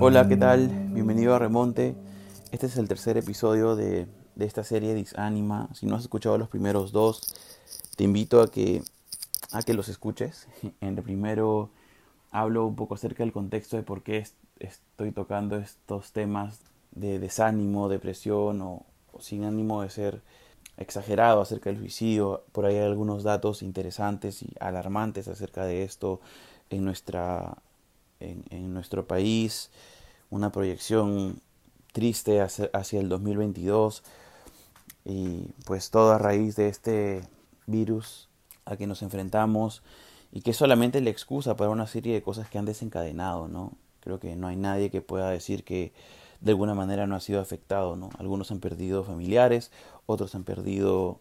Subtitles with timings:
[0.00, 0.68] Hola, ¿qué tal?
[0.92, 1.96] Bienvenido a Remonte.
[2.52, 4.06] Este es el tercer episodio de,
[4.38, 5.68] esta serie Disanima.
[5.74, 7.34] Si no has escuchado los primeros dos,
[7.96, 8.84] te invito a que,
[9.50, 10.46] a que los escuches.
[10.80, 11.70] En el primero
[12.30, 14.24] hablo un poco acerca del contexto de por qué
[14.60, 16.60] estoy tocando estos temas
[16.92, 18.86] de desánimo, depresión o,
[19.18, 20.22] sin ánimo de ser
[20.76, 22.44] exagerado acerca del suicidio.
[22.52, 26.20] Por ahí hay algunos datos interesantes y alarmantes acerca de esto
[26.70, 27.56] en nuestra
[28.20, 29.70] en, nuestro país,
[30.30, 31.40] una proyección
[31.92, 34.02] triste hacia, el 2022
[35.04, 37.22] y pues todo a raíz de este
[37.66, 38.28] virus
[38.64, 39.82] a que nos enfrentamos
[40.32, 43.72] y que es solamente la excusa para una serie de cosas que han desencadenado, ¿no?
[44.00, 45.92] Creo que no hay nadie que pueda decir que
[46.40, 48.10] de alguna manera no ha sido afectado, ¿no?
[48.18, 49.70] Algunos han perdido familiares,
[50.06, 51.20] otros han perdido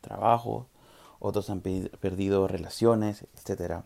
[0.00, 0.66] trabajo,
[1.18, 3.84] otros han perdido relaciones, etcétera.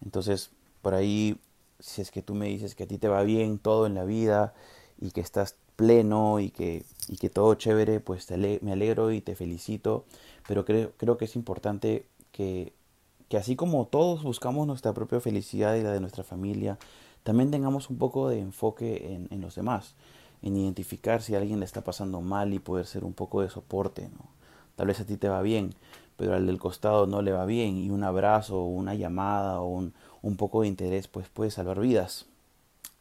[0.00, 0.50] Entonces,
[0.82, 1.38] por ahí
[1.78, 4.04] si es que tú me dices que a ti te va bien todo en la
[4.04, 4.54] vida
[5.00, 9.20] y que estás pleno y que, y que todo chévere, pues te me alegro y
[9.20, 10.04] te felicito,
[10.46, 12.72] pero creo, creo que es importante que,
[13.28, 16.78] que así como todos buscamos nuestra propia felicidad y la de nuestra familia,
[17.22, 19.94] también tengamos un poco de enfoque en, en los demás,
[20.42, 24.08] en identificar si alguien le está pasando mal y poder ser un poco de soporte,
[24.08, 24.37] ¿no?
[24.78, 25.74] Tal vez a ti te va bien,
[26.16, 29.92] pero al del costado no le va bien y un abrazo, una llamada o un,
[30.22, 32.26] un poco de interés pues puede salvar vidas.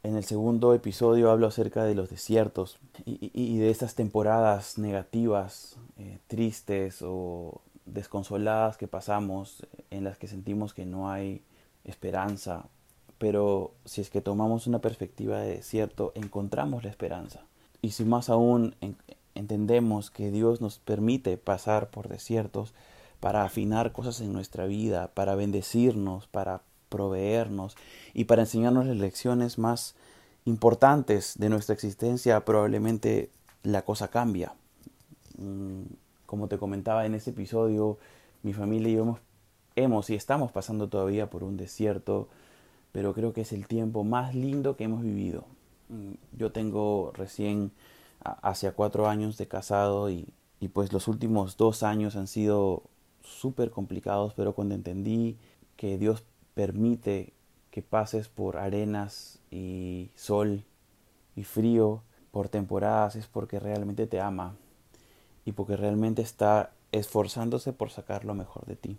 [0.01, 6.17] En el segundo episodio hablo acerca de los desiertos y, de estas temporadas negativas, eh,
[6.25, 11.43] tristes o desconsoladas que pasamos, en las que sentimos que no hay
[11.83, 12.65] esperanza.
[13.19, 17.41] Pero si es que tomamos una perspectiva de desierto, encontramos la esperanza.
[17.83, 18.73] Y si más aún
[19.37, 22.73] entendemos que Dios nos permite pasar por desiertos
[23.19, 27.75] para afinar cosas en nuestra vida, para bendecirnos, para proveernos
[28.13, 29.95] y para enseñarnos las lecciones más
[30.45, 33.29] importantes de nuestra existencia, probablemente
[33.63, 34.53] la cosa cambia.
[35.37, 35.83] Mm,
[36.25, 37.97] como te comentaba en ese episodio,
[38.43, 39.19] mi familia y yo hemos,
[39.75, 42.29] hemos y estamos pasando todavía por un desierto,
[42.91, 45.45] pero creo que es el tiempo más lindo que hemos vivido.
[45.89, 47.71] Mm, yo tengo recién
[48.23, 50.27] hacia cuatro años de casado y,
[50.59, 52.83] y pues los últimos dos años han sido
[53.23, 55.37] súper complicados, pero cuando entendí
[55.75, 56.23] que Dios
[56.53, 57.33] permite
[57.71, 60.63] que pases por arenas y sol
[61.35, 62.01] y frío
[62.31, 64.55] por temporadas es porque realmente te ama
[65.45, 68.97] y porque realmente está esforzándose por sacar lo mejor de ti.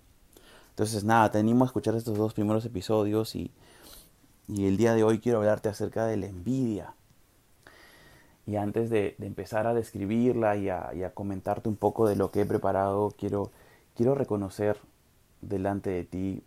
[0.70, 3.50] Entonces nada, te animo a escuchar estos dos primeros episodios y,
[4.46, 6.94] y el día de hoy quiero hablarte acerca de la envidia.
[8.48, 12.46] Y antes de, empezar a describirla y a, comentarte un poco de lo que he
[12.46, 13.50] preparado, quiero,
[13.94, 14.78] quiero reconocer
[15.42, 16.42] delante de ti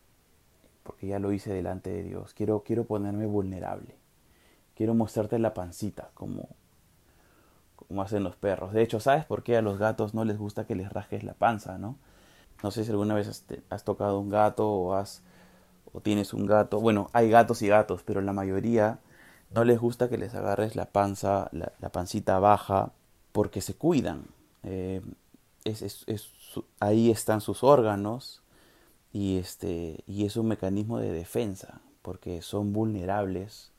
[0.81, 2.33] porque ya lo hice delante de Dios.
[2.33, 3.93] Quiero, quiero ponerme vulnerable.
[4.73, 6.49] Quiero mostrarte la pancita, como,
[7.75, 8.73] como hacen los perros.
[8.73, 11.35] De hecho, ¿sabes por qué a los gatos no les gusta que les rasques la
[11.35, 11.97] panza, no?
[12.63, 15.21] No sé si alguna vez has, tocado un gato o has
[15.93, 16.79] o tienes un gato.
[16.79, 18.97] Bueno, hay gatos y gatos, pero la mayoría
[19.53, 22.91] no les gusta que les agarres la panza, la, pancita baja,
[23.31, 24.25] porque se cuidan.
[24.63, 25.01] Eh,
[25.65, 26.05] es,
[26.79, 28.41] ahí están sus órganos,
[29.13, 33.71] y, este, y es un mecanismo de defensa, porque son vulnerables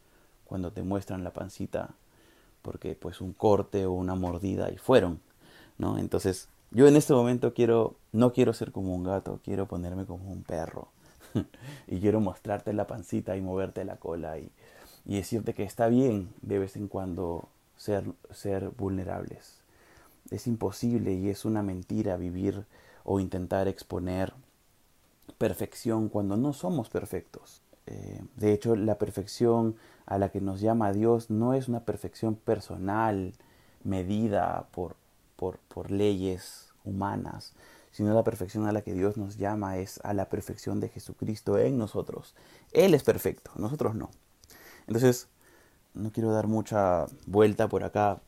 [0.45, 1.91] cuando te muestran la pancita,
[2.61, 5.21] porque pues un corte o una mordida y fueron,
[5.79, 5.99] ¿no?
[5.99, 10.31] Entonces, yo en este momento quiero, no quiero ser como un gato, quiero ponerme como
[10.31, 10.89] un perro.
[11.87, 14.51] y quiero mostrarte la pancita y moverte la cola y,
[15.05, 19.61] y decirte que está bien de vez en cuando ser, ser vulnerables.
[20.31, 22.65] Es imposible y es una mentira vivir
[23.05, 24.33] o intentar exponer
[25.39, 27.63] perfección cuando no somos perfectos.
[27.87, 29.77] Eh, de hecho, la perfección
[30.07, 33.33] a la que nos llama Dios no es una perfección personal,
[33.83, 34.97] medida por,
[35.37, 37.55] por, por leyes humanas,
[37.91, 41.59] sino la perfección a la que Dios nos llama es a la perfección de Jesucristo
[41.59, 42.35] en nosotros.
[42.73, 44.11] Él es perfecto, nosotros no.
[44.87, 45.29] Entonces,
[45.95, 48.21] no quiero dar mucha vuelta por acá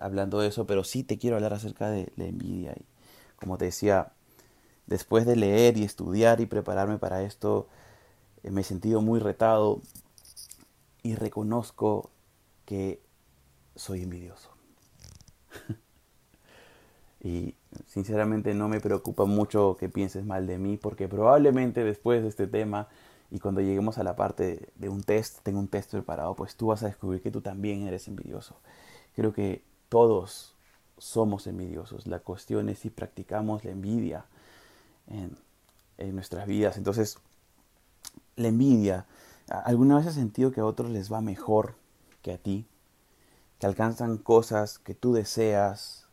[0.00, 2.72] hablando de eso, pero sí te quiero hablar acerca de la envidia.
[2.72, 2.84] Y
[3.36, 4.12] como te decía,
[4.86, 7.68] después de leer y estudiar y prepararme para esto,
[8.42, 9.80] eh, me he sentido muy retado
[11.02, 12.10] y reconozco
[12.64, 13.00] que
[13.76, 14.50] soy envidioso.
[17.22, 17.54] y
[17.86, 22.46] sinceramente no me preocupa mucho que pienses mal de mí porque probablemente después de este
[22.46, 22.88] tema
[23.30, 26.68] y cuando lleguemos a la parte de un test, tengo un test preparado, pues tú
[26.68, 28.56] vas a descubrir que tú también eres envidioso.
[29.14, 30.56] Creo que todos
[30.96, 32.06] somos envidiosos.
[32.06, 34.24] La cuestión es si practicamos la envidia
[35.06, 35.36] en,
[36.14, 36.76] nuestras vidas.
[36.76, 37.18] Entonces,
[38.36, 39.06] la envidia.
[39.48, 41.74] ¿Alguna vez has sentido que a otros les va mejor
[42.22, 42.66] que a ti,
[43.58, 46.06] que alcanzan cosas que tú deseas,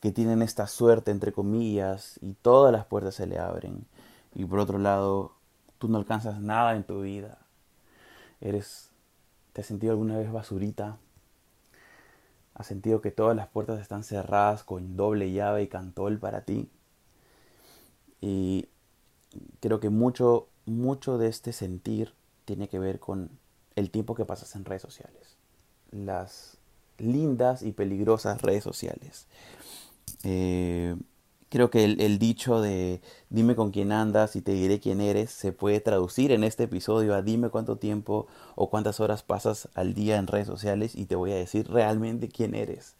[0.00, 3.86] que tienen esta suerte, entre comillas, y todas las puertas se le abren.
[4.34, 5.37] Y por otro lado,
[5.78, 7.38] tú no alcanzas nada en tu vida.
[8.40, 8.90] Eres,
[9.52, 10.98] ¿te has sentido alguna vez basurita?
[12.54, 16.68] ¿Has sentido que todas las puertas están cerradas con doble llave y cantol para ti?
[18.20, 18.68] Y
[19.60, 22.14] creo que mucho, mucho de este sentir
[22.44, 23.30] tiene que ver con
[23.76, 25.36] el tiempo que pasas en redes sociales.
[25.92, 26.58] Las
[26.98, 29.26] lindas y peligrosas redes sociales.
[30.24, 30.96] Eh,
[31.48, 33.00] creo que el, dicho de
[33.30, 37.14] dime con quién andas y te diré quién eres se puede traducir en este episodio
[37.14, 41.16] a dime cuánto tiempo o cuántas horas pasas al día en redes sociales y te
[41.16, 42.96] voy a decir realmente quién eres.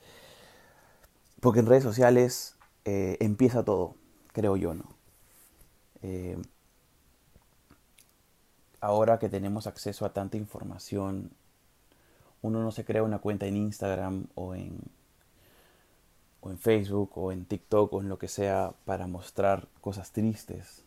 [1.40, 3.94] Porque en redes sociales eh, empieza todo,
[4.32, 4.84] creo yo, ¿no?
[6.02, 6.38] Eh,
[8.80, 11.32] ahora que tenemos acceso a tanta información,
[12.42, 14.80] uno no se crea una cuenta en Instagram o en,
[16.50, 20.84] en Facebook o en TikTok o en lo que sea para mostrar cosas tristes.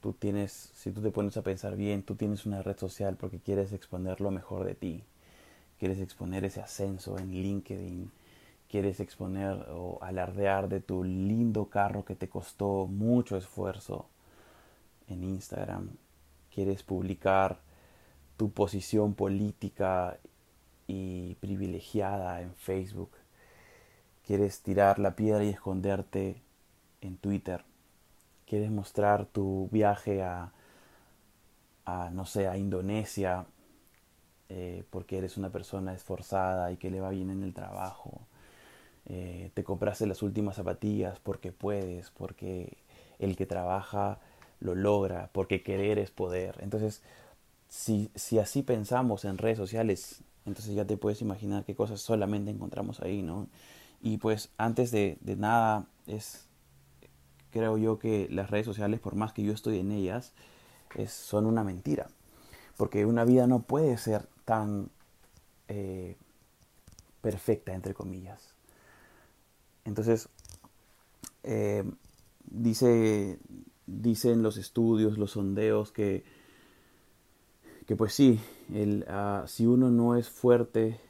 [0.00, 3.40] Tú tienes, si tú te pones a pensar bien, tú tienes una red social porque
[3.40, 5.02] quieres exponer lo mejor de ti.
[5.78, 8.10] Quieres exponer ese ascenso en LinkedIn.
[8.68, 14.06] Quieres exponer o alardear de tu lindo carro que te costó mucho esfuerzo
[15.08, 15.90] en Instagram.
[16.52, 17.60] Quieres publicar
[18.36, 20.18] tu posición política
[20.86, 23.10] y privilegiada en Facebook.
[24.26, 26.42] Quieres tirar la piedra y esconderte
[27.00, 27.64] en Twitter.
[28.46, 30.52] Quieres mostrar tu viaje a,
[31.86, 33.46] a no sé, a Indonesia
[34.48, 38.20] eh, porque eres una persona esforzada y que le va bien en el trabajo.
[39.06, 42.78] Eh, te compraste las últimas zapatillas porque puedes, porque
[43.18, 44.18] el que trabaja
[44.60, 46.56] lo logra, porque querer es poder.
[46.62, 47.02] Entonces,
[47.68, 52.50] si, si así pensamos en redes sociales, entonces ya te puedes imaginar qué cosas solamente
[52.50, 53.48] encontramos ahí, ¿no?
[54.04, 56.46] Y pues antes de, nada es,
[57.50, 60.34] creo yo que las redes sociales, por más que yo estoy en ellas,
[60.94, 62.08] es, son una mentira.
[62.76, 64.90] Porque una vida no puede ser tan
[65.68, 66.18] eh,
[67.22, 68.54] perfecta, entre comillas.
[69.86, 70.28] Entonces,
[71.42, 71.90] eh,
[72.44, 73.38] dice,
[73.86, 76.24] dicen los estudios, los sondeos, que
[77.86, 78.40] que pues sí,
[78.72, 81.00] el, ah, si uno no es fuerte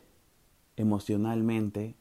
[0.77, 1.95] emocionalmente,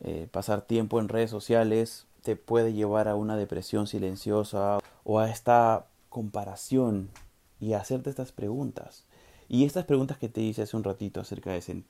[0.00, 5.30] eh, pasar tiempo en redes sociales te puede llevar a una depresión silenciosa o a
[5.30, 7.10] esta comparación
[7.60, 9.04] y hacerte estas preguntas.
[9.48, 11.82] Y estas preguntas que te hice hace un ratito acerca de si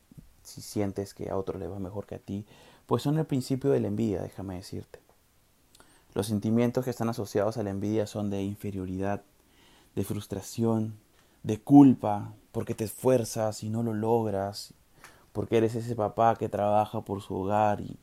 [0.62, 2.46] sientes que a otro le va mejor que a ti,
[2.86, 5.00] pues son el principio de la envidia, déjame decirte.
[6.14, 9.22] Los sentimientos que están asociados a la envidia son de inferioridad,
[9.94, 10.94] de frustración,
[11.42, 14.74] de culpa porque te esfuerzas y no lo logras,
[15.32, 17.96] porque eres ese papá que trabaja por su hogar y,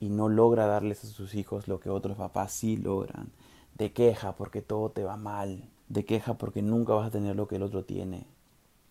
[0.00, 3.30] y no logra darles a sus hijos lo que otros papás sí logran,
[3.76, 7.48] de queja porque todo te va mal, de queja porque nunca vas a tener lo
[7.48, 8.26] que el otro tiene.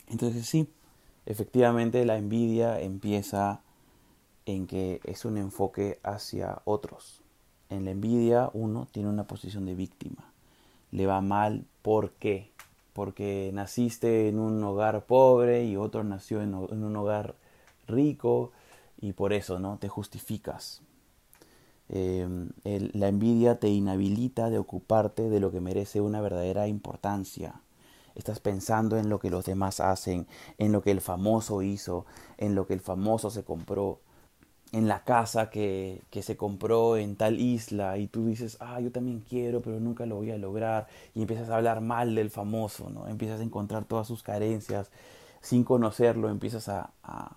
[0.07, 0.69] Entonces sí,
[1.25, 3.61] efectivamente la envidia empieza
[4.45, 7.21] en que es un enfoque hacia otros.
[7.69, 10.31] En la envidia uno tiene una posición de víctima.
[10.91, 12.53] Le va mal, ¿por qué?
[12.93, 17.35] porque naciste en un hogar pobre y otro nació en, un hogar
[17.87, 18.51] rico
[18.99, 20.81] y por eso no te justificas.
[21.89, 27.61] Em, la envidia te inhabilita de ocuparte de lo que merece una verdadera importancia.
[28.15, 32.05] Estás pensando en lo que los demás hacen, en lo que el famoso hizo,
[32.37, 33.99] en lo que el famoso se compró
[34.71, 38.91] en la casa que, que, se compró en tal isla y tú dices, ah, yo
[38.91, 42.89] también quiero, pero nunca lo voy a lograr y empiezas a hablar mal del famoso,
[42.89, 43.07] ¿no?
[43.07, 44.89] Empiezas a encontrar todas sus carencias
[45.43, 46.93] sin conocerlo, empiezas a,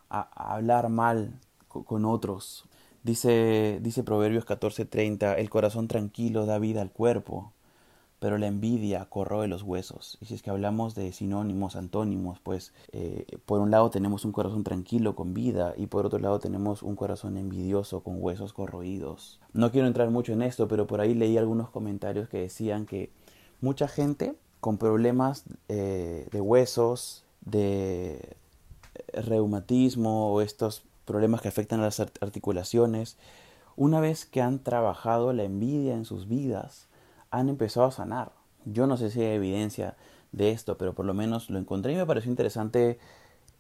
[0.08, 2.64] hablar mal con, con, otros.
[3.02, 7.52] Dice, dice Proverbios 14:30, el corazón tranquilo da vida al cuerpo,
[8.20, 10.18] pero la envidia corroe los huesos.
[10.20, 14.32] Y si es que hablamos de sinónimos, antónimos, pues eh, por un lado tenemos un
[14.32, 19.40] corazón tranquilo con vida y por otro lado tenemos un corazón envidioso con huesos corroídos.
[19.52, 23.10] No quiero entrar mucho en esto, pero por ahí leí algunos comentarios que decían que
[23.60, 28.36] mucha gente con problemas eh, de huesos, de
[29.14, 33.16] reumatismo o estos problemas que afectan a las articulaciones,
[33.76, 36.88] una vez que han trabajado la envidia en sus vidas,
[37.30, 38.32] han empezado a sanar.
[38.64, 39.96] Yo no sé si hay evidencia
[40.32, 42.98] de esto, pero por lo menos lo encontré y me pareció interesante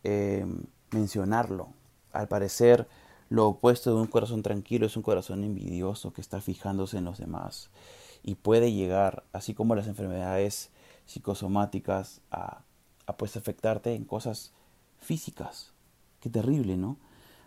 [0.04, 0.44] eh,
[0.90, 1.68] mencionarlo.
[2.12, 2.88] Al parecer,
[3.28, 7.18] lo opuesto de un corazón tranquilo es un corazón envidioso que está fijándose en los
[7.18, 7.70] demás
[8.22, 10.70] y puede llegar, así como las enfermedades
[11.06, 12.60] psicosomáticas, a,
[13.06, 14.52] a pues afectarte en cosas
[14.98, 15.72] físicas.
[16.20, 16.96] Qué terrible, ¿no?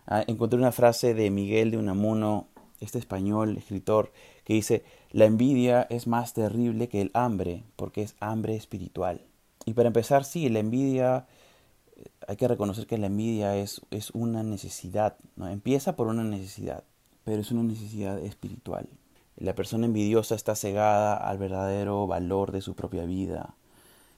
[0.06, 2.48] Ah, encontré una frase de Miguel de Unamuno,
[2.80, 4.12] este español escritor,
[4.44, 9.22] que dice, la envidia es más terrible que el hambre, porque es hambre espiritual.
[9.66, 11.26] Y para empezar, sí, la envidia,
[11.96, 15.48] eh, hay que reconocer que la envidia es, es una necesidad, ¿no?
[15.48, 16.84] Empieza por una necesidad,
[17.24, 18.88] pero es una necesidad espiritual.
[19.36, 23.54] La persona envidiosa está cegada al verdadero valor de su propia vida.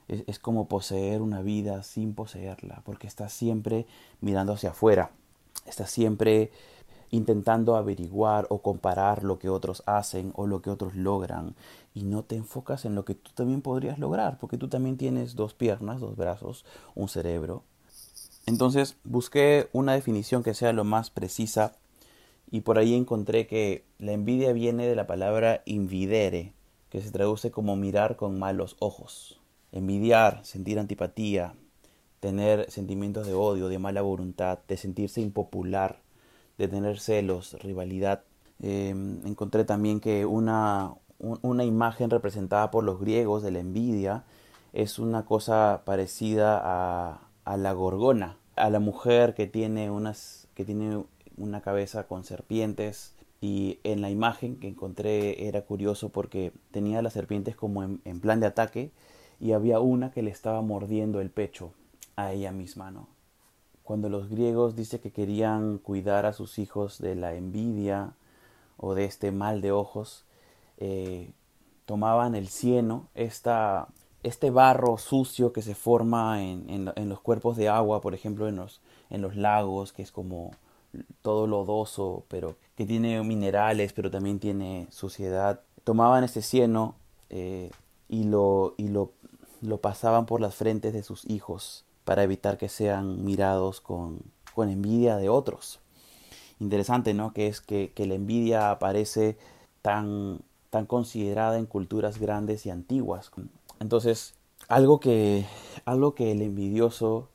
[0.08, 3.86] Es, como poseer una vida sin poseerla, porque está siempre
[4.20, 5.12] mirando hacia afuera
[5.66, 6.50] Estás siempre
[7.10, 11.54] intentando averiguar o comparar lo que otros hacen o lo que otros logran
[11.94, 15.36] y no te enfocas en lo que tú también podrías lograr, porque tú también tienes
[15.36, 17.62] dos piernas, dos brazos, un cerebro.
[18.46, 21.74] Entonces busqué una definición que sea lo más precisa
[22.50, 26.54] y por ahí encontré que la envidia viene de la palabra invidere,
[26.88, 29.41] que se traduce como mirar con malos ojos.
[29.72, 31.54] Envidiar, sentir antipatía,
[32.20, 36.00] tener sentimientos de odio, de mala voluntad, de sentirse impopular,
[36.58, 38.22] de tener celos, rivalidad.
[38.60, 44.24] Em, encontré también que una, una imagen representada por los griegos de la envidia
[44.72, 50.64] es una cosa parecida a, a la gorgona, a la mujer que tiene, unas, que
[50.64, 51.04] tiene
[51.36, 57.12] una cabeza con serpientes, y en la imagen que encontré era curioso porque tenía las
[57.12, 58.92] serpientes como en, en, plan de ataque
[59.42, 61.72] y había una que le estaba mordiendo el pecho
[62.14, 63.08] a ella misma, ¿no?
[63.82, 68.12] Cuando los griegos dice que querían cuidar a sus hijos de la envidia
[68.76, 70.24] o de este mal de ojos,
[70.78, 71.32] eh,
[71.86, 73.88] tomaban el cieno, esta,
[74.22, 78.54] este barro sucio que se forma en, en, los cuerpos de agua, por ejemplo en
[78.54, 78.80] los,
[79.10, 80.52] en los lagos, que es como
[81.20, 85.62] todo lodoso, pero que tiene minerales, pero también tiene suciedad.
[85.82, 86.94] Tomaban este cieno
[87.28, 87.72] eh,
[88.08, 89.10] y, lo, y lo,
[89.62, 94.20] lo pasaban por las frentes de sus hijos para evitar que sean mirados con,
[94.54, 95.80] con envidia de otros.
[96.60, 97.32] Interesante, ¿no?
[97.32, 99.38] Que es que, que la envidia aparece
[99.80, 100.40] tan,
[100.70, 103.30] tan considerada en culturas grandes y antiguas.
[103.80, 104.34] Entonces,
[104.68, 105.46] algo que,
[105.84, 107.28] algo que el envidioso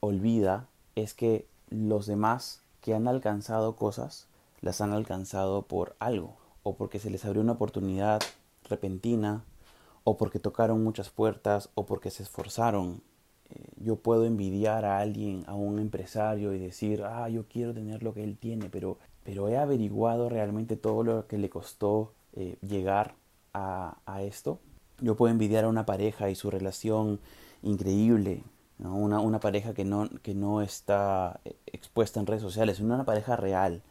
[0.00, 4.28] olvida es que los demás que han alcanzado cosas,
[4.60, 8.20] las han alcanzado por algo, o porque se les abrió una oportunidad
[8.68, 9.44] repentina,
[10.04, 13.02] o porque tocaron muchas puertas, o porque se esforzaron
[13.76, 18.14] yo puedo envidiar a alguien, a un empresario y decir, ah, yo quiero tener lo
[18.14, 23.14] que él tiene, pero, pero he averiguado realmente todo lo que le costó eh, llegar
[23.52, 24.58] a, a, esto.
[25.00, 27.20] Yo puedo envidiar a una pareja y su relación
[27.62, 28.42] increíble,
[28.78, 33.36] una, una, pareja que no, que no está eh, expuesta en redes sociales, una pareja
[33.36, 33.82] real.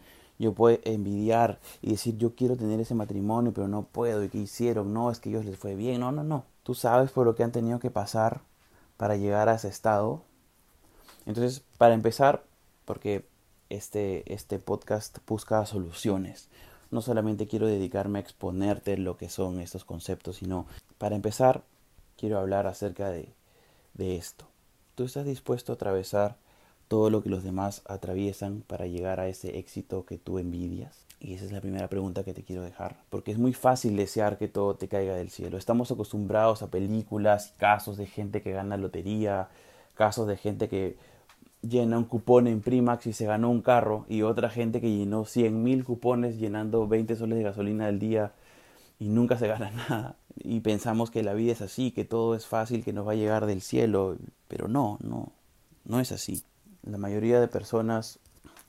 [0.44, 4.26] Yo puedo envidiar y decir, yo quiero tener ese matrimonio, pero no puedo.
[4.26, 4.94] ¿Y qué hicieron?
[4.94, 6.02] No, es que ellos les fue bien.
[6.02, 6.44] No, no, no.
[6.64, 8.42] Tú sabes por lo que han tenido que pasar
[8.98, 10.22] para llegar a ese estado.
[11.26, 12.44] Entonces, para empezar,
[12.84, 13.26] porque
[13.70, 16.50] este, este podcast busca soluciones,
[16.92, 21.64] no solamente quiero dedicarme a exponerte lo que son estos conceptos, sino para empezar,
[22.18, 23.34] quiero hablar acerca de,
[23.94, 24.46] de esto.
[24.96, 26.36] ¿Tú estás dispuesto a atravesar
[26.88, 31.06] todo lo que los demás atraviesan para llegar a ese éxito que tú envidias?
[31.20, 34.38] Y esa es la primera pregunta que te quiero dejar, porque es muy fácil desear
[34.38, 35.58] que todo te caiga del cielo.
[35.58, 39.48] Estamos acostumbrados a películas, casos de gente que gana lotería,
[39.96, 40.98] casos de gente que
[41.62, 45.24] llena un cupón en Primax y se ganó un carro, y otra gente que llenó
[45.24, 48.34] 100 mil cupones llenando 20 soles de gasolina al día
[49.00, 50.18] y nunca se gana nada.
[50.36, 53.16] Y pensamos que la vida es así, que todo es fácil, que nos va a
[53.16, 54.18] llegar del cielo,
[54.50, 55.32] pero no, no,
[55.86, 56.44] no es así.
[56.84, 58.20] La mayoría de personas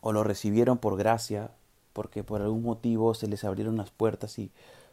[0.00, 1.50] o lo recibieron por gracia,
[1.92, 4.50] porque por algún motivo se les abrieron las puertas y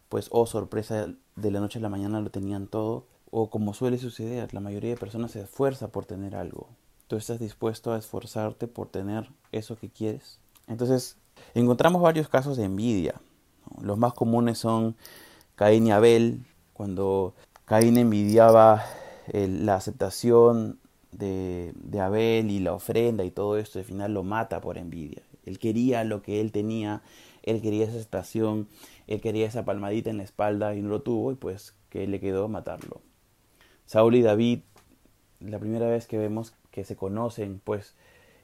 [0.10, 3.06] pues oh sorpresa de la noche a la mañana lo tenían todo.
[3.30, 6.68] O como suele suceder la mayoría de personas se esfuerza por tener algo.
[7.08, 11.18] Tú estás dispuesto a esforzarte por tener eso que quieres entonces
[11.54, 13.16] encontramos varios casos de envidia
[13.82, 14.96] los más comunes son
[15.56, 17.34] Caín y Abel cuando
[17.66, 18.84] Caín envidiaba
[19.32, 20.80] la aceptación
[21.12, 25.60] de, Abel y la ofrenda y todo esto al final lo mata por envidia él
[25.60, 27.02] quería lo que él tenía,
[27.44, 28.68] él quería esa estación,
[29.08, 32.20] él quería esa palmadita en la espalda y no lo tuvo y pues que le
[32.20, 33.02] quedó matarlo.
[33.86, 34.62] Saúl y David,
[35.40, 37.96] la primera vez que vemos que se conocen pues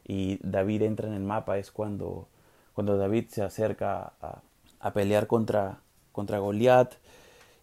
[0.04, 2.28] y David entra en el mapa es cuando,
[2.74, 4.42] cuando David se acerca a,
[4.80, 5.82] a pelear contra,
[6.12, 6.96] contra Goliat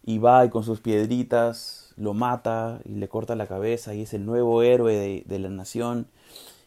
[0.03, 4.13] y va y con sus piedritas lo mata y le corta la cabeza y es
[4.13, 6.07] el nuevo héroe de, de la nación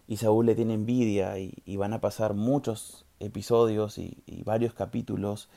[0.08, 5.49] y Saúl le tiene envidia y, van a pasar muchos episodios y, varios capítulos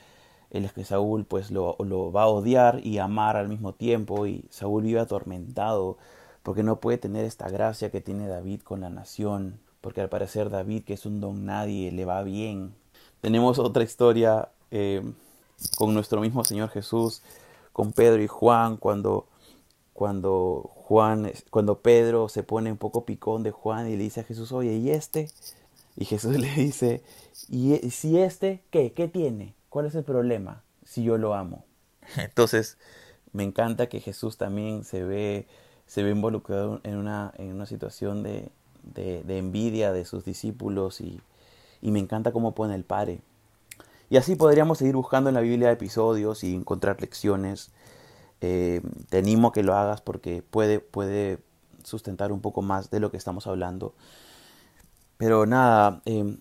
[0.51, 4.27] en los que Saúl pues lo, lo, va a odiar y amar al mismo tiempo
[4.27, 5.97] y Saúl vive atormentado
[6.43, 10.49] porque no puede tener esta gracia que tiene David con la nación, porque al parecer
[10.49, 12.73] David, que es un don nadie, le va bien.
[13.21, 15.03] Tenemos otra historia eh,
[15.77, 17.21] con nuestro mismo Señor Jesús,
[17.71, 19.27] con Pedro y Juan, cuando,
[20.01, 24.23] cuando Juan, cuando Pedro se pone un poco picón de Juan y le dice a
[24.23, 25.29] Jesús, oye, ¿y este?
[25.95, 27.03] Y Jesús le dice,
[27.49, 28.93] ¿y e, si este qué?
[28.93, 29.53] ¿Qué tiene?
[29.69, 31.65] ¿Cuál es el problema si yo lo amo?
[32.17, 32.79] Entonces,
[33.31, 35.45] me encanta que Jesús también se ve,
[35.85, 38.49] se ve involucrado en una, en una situación de,
[38.81, 41.21] de, envidia de sus discípulos y,
[41.79, 43.19] y, me encanta cómo pone el pare.
[44.09, 47.69] Y así podríamos seguir buscando en la Biblia episodios y encontrar lecciones.
[48.41, 51.39] Eh, te animo a que lo hagas porque puede, puede
[51.83, 53.93] sustentar un poco más de lo que estamos hablando.
[55.17, 56.37] Pero nada, eh,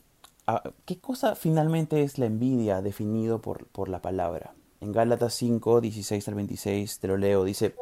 [0.86, 4.54] ¿qué cosa finalmente es la envidia definido por, por la palabra?
[4.80, 7.74] En Gálatas 5, 16 al 26, te lo leo, dice,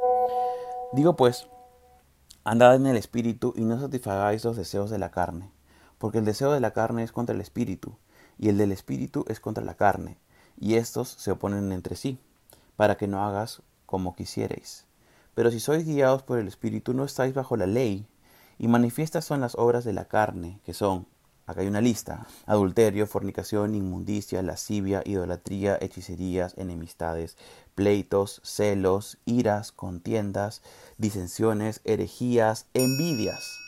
[0.93, 1.47] digo pues,
[2.49, 5.51] Andad en el espíritu y no satisfagáis los deseos de la carne,
[5.99, 7.99] porque el deseo de la carne es contra el espíritu,
[8.39, 10.17] y el del espíritu es contra la carne,
[10.59, 12.19] y estos se oponen entre sí,
[12.75, 14.85] para que no hagas como quisierais.
[15.35, 18.07] Pero si sois guiados por el espíritu no estáis bajo la ley,
[18.59, 21.07] y manifiestas son las obras de la carne, que son
[21.49, 22.27] Acá hay una lista.
[22.45, 27.39] Adulterio, fornicación, inmundicia, lascivia, idolatría, hechicerías, enemistades,
[27.75, 30.61] pleitos, celos, iras, contiendas,
[30.99, 33.61] disensiones, herejías, envidias,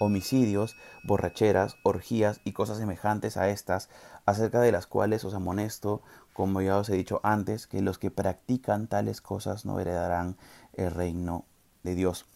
[0.00, 3.88] homicidios, borracheras, orgías y cosas semejantes a estas,
[4.26, 6.02] acerca de las cuales os amonesto,
[6.34, 10.36] como ya os he dicho antes, que los que practican tales cosas no heredarán
[10.74, 11.46] el reino
[11.82, 12.26] de Dios.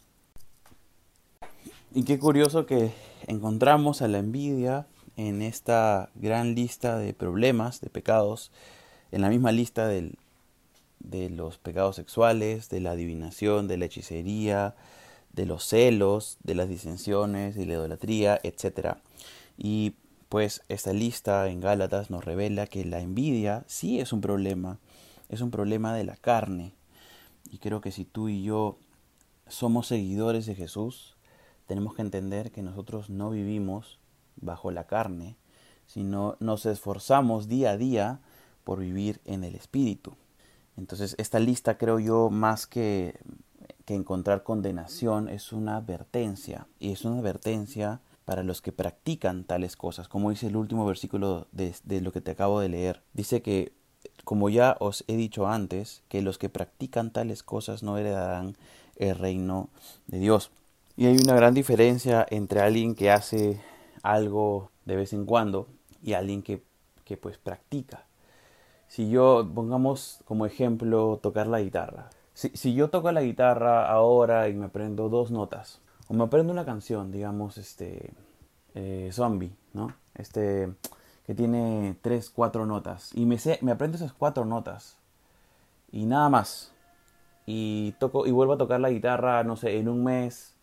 [1.92, 2.92] Y qué curioso que
[3.26, 4.86] encontramos a la envidia
[5.16, 8.52] en esta gran lista de problemas, de pecados,
[9.10, 10.14] en la misma lista de
[11.30, 14.76] los pecados sexuales, de la adivinación, de la hechicería,
[15.32, 18.96] de los celos, de las disensiones, de la idolatría, etc.
[19.56, 19.94] Y
[20.28, 24.78] pues esta lista en Gálatas nos revela que la envidia sí es un problema,
[25.28, 26.74] es un problema de la carne.
[27.50, 28.78] Y creo que si tú y yo
[29.46, 31.16] somos seguidores de Jesús,
[31.66, 33.98] tenemos que entender que nosotros no vivimos
[34.36, 35.36] bajo la carne,
[35.86, 38.20] sino nos esforzamos día a día
[38.64, 40.14] por vivir en el Espíritu.
[40.76, 43.18] Entonces esta lista creo yo más que,
[43.86, 49.74] que encontrar condenación es una advertencia y es una advertencia para los que practican tales
[49.74, 53.00] cosas, como dice el último versículo de, lo que te acabo de leer.
[53.14, 53.72] Dice que,
[54.22, 58.54] como ya os he dicho antes, que los que practican tales cosas no heredarán
[58.96, 59.70] el reino
[60.08, 60.50] de Dios.
[60.94, 63.62] Y hay una gran diferencia entre alguien que hace
[64.02, 65.66] algo de vez en cuando
[66.02, 66.62] y alguien que,
[67.06, 68.04] que pues practica.
[68.88, 72.10] Si yo, pongamos como ejemplo, tocar la guitarra.
[72.34, 76.52] Si, si, yo toco la guitarra ahora y me aprendo dos notas, o me aprendo
[76.52, 78.12] una canción, digamos, este,
[78.74, 79.94] eh, Zombie, ¿no?
[80.14, 80.72] Este,
[81.26, 84.96] que tiene tres, cuatro notas, y me, sé, me aprendo esas cuatro notas,
[85.92, 86.72] y nada más,
[87.46, 90.54] y, toco, y vuelvo a tocar la guitarra, no sé, en un mes,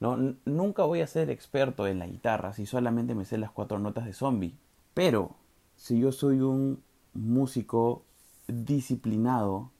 [0.00, 0.18] ¿no?
[0.44, 4.04] Nunca voy a ser experto en la guitarra si solamente me sé las cuatro notas
[4.04, 4.54] de zombie.
[4.92, 5.36] Pero
[5.76, 6.82] si yo soy un
[7.14, 8.02] músico
[8.46, 9.70] disciplinado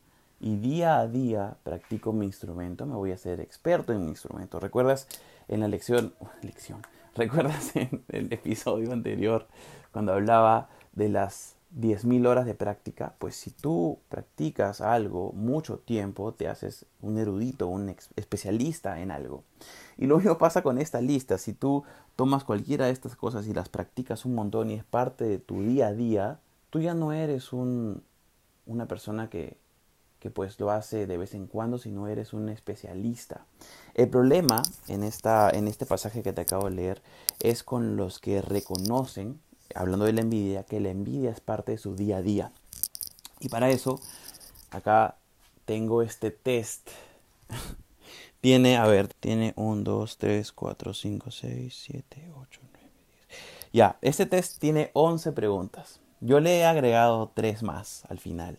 [0.41, 4.61] y día a día practico mi instrumento, me voy a ser experto en mi instrumento.
[4.61, 5.09] ¿Recuerdas
[5.49, 6.83] en la lección, lección,
[7.15, 9.47] recuerdas en el episodio anterior
[9.93, 16.33] cuando hablaba de las 10.000 horas de práctica, pues si tú practicas algo mucho tiempo,
[16.33, 19.45] te haces un erudito, un especialista en algo.
[19.99, 21.39] Y lo mismo pasa con esta lista.
[21.39, 25.25] Si tú tomas cualquiera de estas cosas y las practicas un montón y es parte
[25.25, 28.03] de tu día a día, tú ya no eres un,
[28.65, 29.59] una persona que,
[30.21, 33.47] que pues lo hace de vez en cuando, sino eres un especialista.
[33.95, 37.03] El problema en, esta, en este pasaje que te acabo de leer
[37.41, 39.41] es con los que reconocen
[39.75, 42.53] hablando de la envidia, que la envidia es parte de su día a día.
[43.41, 44.01] Y para eso,
[44.71, 45.17] acá
[45.65, 46.91] tengo este test.
[48.41, 52.91] tiene, a ver, tiene 1, 2, 3, 4, 5, 6, 7, 8, 9,
[53.29, 53.41] 10.
[53.73, 56.01] Ya, este test tiene 11 preguntas.
[56.21, 58.59] Yo le he agregado 3 más al final.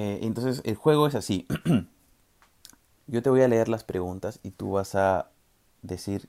[0.00, 1.44] Eh, entonces, el juego es así.
[3.08, 5.32] Yo te voy a leer las preguntas y tú vas a
[5.82, 6.28] decir,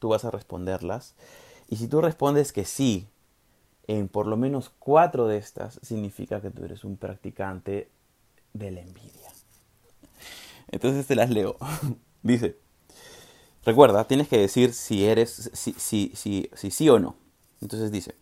[0.00, 1.14] tú vas a responderlas
[1.68, 3.06] y si tú respondes que sí
[3.86, 7.88] en por lo menos cuatro de estas, significa que tú eres un practicante
[8.54, 9.30] de la envidia.
[10.66, 11.58] Entonces te las leo.
[12.24, 12.58] Dice,
[13.64, 17.14] recuerda, tienes que decir si eres, si, si, si, si sí o no.
[17.60, 18.16] Entonces dice,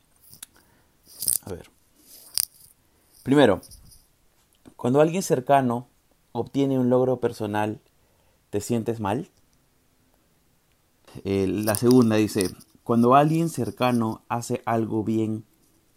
[1.42, 1.70] a ver.
[3.22, 3.62] Primero,
[4.76, 5.88] cuando alguien cercano
[6.32, 7.80] obtiene un logro personal,
[8.50, 9.30] ¿te sientes mal?
[11.24, 12.50] Eh, la segunda dice,
[12.82, 15.44] Cuando alguien cercano hace algo bien,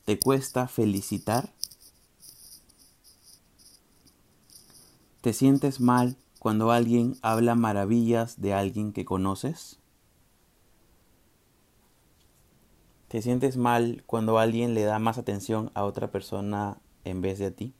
[0.06, 1.54] ¿te cuesta felicitar?
[5.22, 9.80] ¿Te sientes mal cuando alguien habla maravillas de alguien que conoces?
[13.08, 17.48] ¿Te sientes mal cuando alguien le da más atención a otra persona en vez de
[17.48, 17.74] a ti?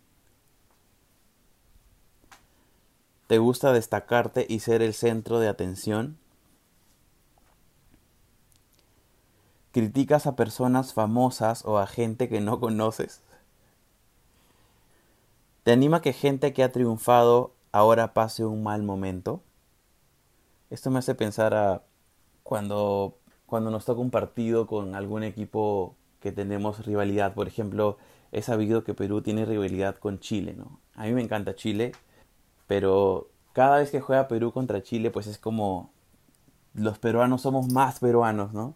[3.28, 6.18] ¿Te gusta destacarte y ser el centro de atención?
[9.74, 13.22] ¿Criticas a personas famosas o a gente que no conoces?
[15.64, 19.44] ¿Te anima que gente que ha triunfado ahora pase un mal momento?
[20.70, 21.84] Esto me hace pensar a
[22.44, 27.34] cuando, cuando nos toca un partido con algún equipo que tenemos rivalidad.
[27.34, 27.98] Por ejemplo,
[28.32, 30.80] he sabido que Perú tiene rivalidad con Chile, ¿no?
[30.96, 31.92] A mí me encanta Chile,
[32.68, 35.92] pero cada vez que juega Perú contra Chile, pues es como
[36.74, 38.76] los peruanos somos más peruanos, ¿no?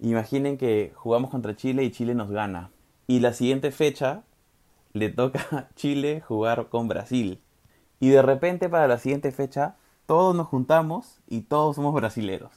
[0.00, 2.70] Imaginen que jugamos contra Chile y Chile nos gana.
[3.06, 4.22] Y la siguiente fecha
[4.92, 7.40] le toca a Chile jugar con Brasil.
[8.00, 9.76] Y de repente para la siguiente fecha
[10.06, 12.52] todos nos juntamos y todos somos brasileros.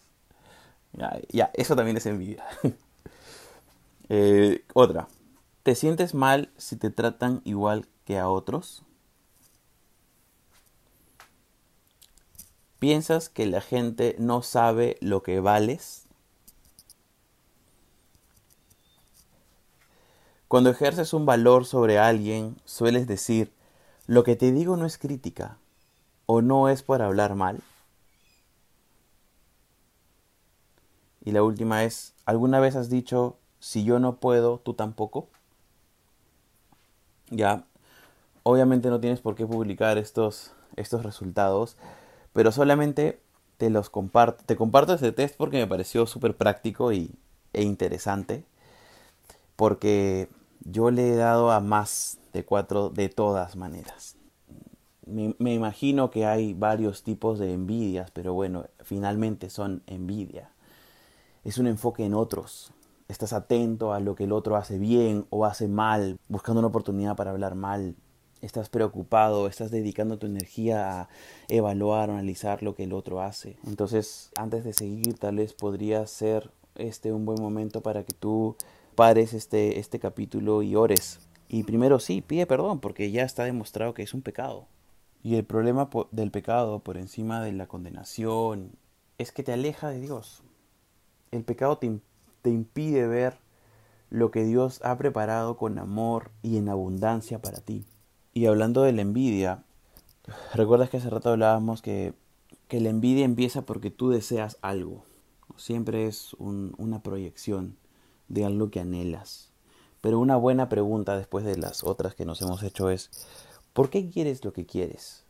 [1.31, 2.43] Ya, eso también es envidia.
[4.07, 5.07] Eh, otra.
[5.63, 8.84] ¿Te sientes mal si te tratan igual que a otros?
[12.85, 16.05] ¿Piensas que la gente no sabe lo que vales?
[20.47, 23.51] Cuando ejerces un valor sobre alguien, sueles decir,
[24.05, 25.57] lo que te digo no es crítica
[26.27, 27.59] o no es por hablar mal.
[31.23, 35.27] Y la última es, ¿alguna vez has dicho, si yo no puedo, tú tampoco?
[37.31, 37.65] Ya,
[38.43, 41.77] obviamente no tienes por qué publicar estos, estos resultados,
[42.35, 43.21] pero solamente
[43.57, 44.43] te los comparto.
[44.45, 47.15] Te comparto este test porque me pareció súper práctico y,
[47.53, 48.43] e interesante.
[49.55, 50.27] Porque
[50.59, 54.17] yo le he dado a más de cuatro de todas maneras.
[55.05, 60.49] Me, me, imagino que hay varios tipos de envidias, pero bueno, finalmente son envidia.
[61.45, 62.73] Es un enfoque en otros.
[63.07, 67.15] Estás atento a lo que el otro hace bien o hace mal, buscando una oportunidad
[67.15, 67.95] para hablar mal
[68.45, 71.09] estás preocupado, estás dedicando tu energía a
[71.47, 73.57] evaluar, analizar lo que el otro hace.
[73.65, 78.55] Entonces, antes de seguir, tal vez podría ser este un buen momento para que tú
[78.93, 81.19] pares este, este capítulo y ores.
[81.49, 84.67] Y primero sí, pide perdón, porque ya está demostrado que es un pecado.
[85.23, 88.73] Y el problema del pecado por encima de la condenación
[89.17, 90.43] es que te aleja de Dios.
[91.31, 91.99] El pecado te,
[92.43, 93.37] te impide ver
[94.11, 97.85] lo que Dios ha preparado con amor y en abundancia para ti.
[98.37, 99.63] Y hablando de la envidia,
[100.53, 102.13] recuerdas que hace rato hablábamos que,
[102.67, 105.05] que la envidia empieza porque tú deseas algo.
[105.55, 107.77] Siempre es una proyección
[108.27, 109.53] de algo que anhelas.
[110.01, 113.09] Pero una buena pregunta después de las otras que nos hemos hecho es,
[113.71, 115.23] ¿por qué quieres lo que quieres?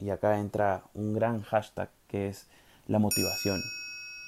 [0.00, 2.48] Y acá entra un gran hashtag que es
[2.88, 3.60] la motivación.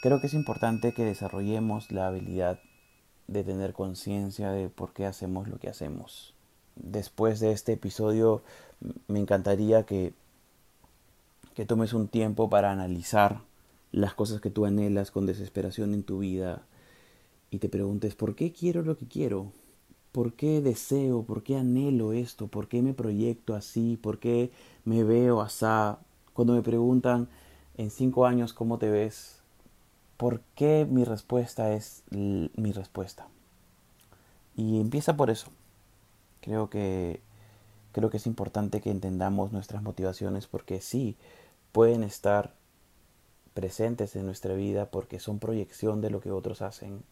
[0.03, 2.61] Creo que es importante que desarrollemos la habilidad
[3.27, 6.34] de tener conciencia de por qué hacemos lo que hacemos
[6.76, 8.42] después de este episodio
[9.08, 10.12] me encantaría que,
[11.54, 13.40] que tomes un tiempo para analizar
[13.92, 16.62] las cosas que tú anhelas con desesperación en tu vida
[17.50, 19.52] y te preguntes ¿por qué quiero lo que quiero?
[20.10, 21.22] ¿Por qué deseo?
[21.22, 22.46] ¿Por qué anhelo esto?
[22.46, 23.98] ¿Por qué me proyecto así?
[24.00, 24.52] ¿Por qué
[24.84, 25.66] me veo así?
[26.34, 27.28] Cuando me preguntan
[27.76, 29.40] en cinco años cómo te ves,
[30.16, 33.28] ¿por qué mi respuesta es mi respuesta?
[34.56, 35.48] Y empieza por eso.
[36.44, 37.22] Creo que,
[37.92, 41.16] creo que es importante que entendamos nuestras motivaciones porque sí,
[41.72, 42.52] pueden estar
[43.54, 47.02] presentes en nuestra vida porque son proyección de lo que otros hacen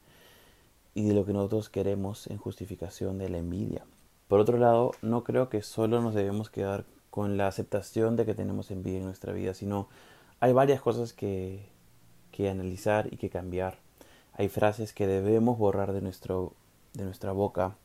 [0.95, 3.87] y de lo que nosotros queremos en justificación de la envidia.
[4.29, 8.35] Por otro lado, no creo que solo nos debemos quedar con la aceptación de que
[8.35, 9.89] tenemos envidia en nuestra vida, sino
[10.41, 11.71] hay varias cosas que,
[12.33, 13.79] que analizar y que cambiar.
[14.35, 16.53] Hay frases que debemos borrar de, nuestro,
[16.93, 17.79] de nuestra boca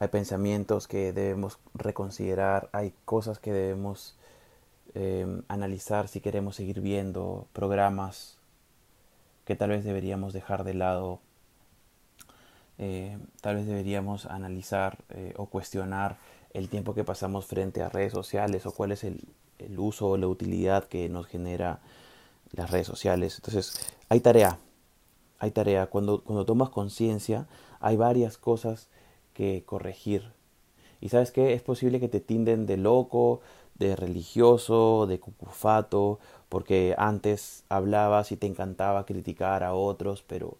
[0.00, 4.16] hay pensamientos que debemos reconsiderar, hay cosas que debemos
[4.94, 8.38] eh, analizar si queremos seguir viendo, programas
[9.44, 11.20] que tal vez deberíamos dejar de lado,
[12.78, 16.16] eh, tal vez deberíamos analizar eh, o cuestionar
[16.54, 19.20] el tiempo que pasamos frente a redes sociales o cuál es el,
[19.58, 21.80] el uso o la utilidad que nos genera
[22.52, 23.36] las redes sociales.
[23.36, 24.58] Entonces, hay tarea,
[25.38, 25.88] hay tarea.
[25.88, 27.46] Cuando, cuando tomas conciencia,
[27.80, 28.88] hay varias cosas
[29.34, 30.32] que corregir.
[31.00, 33.40] Y sabes que es posible que te tinden de loco,
[33.76, 40.58] de religioso, de cucufato, porque antes hablabas y te encantaba criticar a otros, pero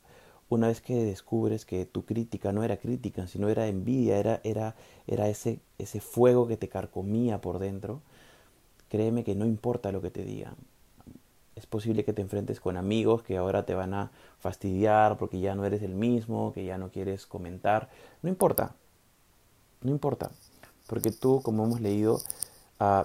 [0.48, 4.74] una vez que descubres que tu crítica no era crítica, sino era envidia, era, era,
[5.06, 8.00] era ese, ese fuego que te carcomía por dentro,
[8.88, 10.56] créeme que no importa lo que te digan.
[11.60, 15.54] Es posible que te enfrentes con amigos que ahora te van a fastidiar porque ya
[15.54, 17.90] no eres el mismo, que ya no quieres comentar.
[18.22, 18.74] No importa,
[19.82, 20.30] no importa.
[20.86, 22.14] Porque tú, como hemos leído,
[22.80, 23.04] uh,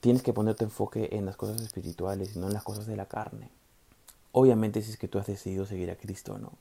[0.00, 2.96] tienes que poner tu enfoque en las cosas espirituales y no en las cosas de
[2.96, 3.50] la carne.
[4.32, 6.52] Obviamente si es que tú has decidido seguir a Cristo, ¿no?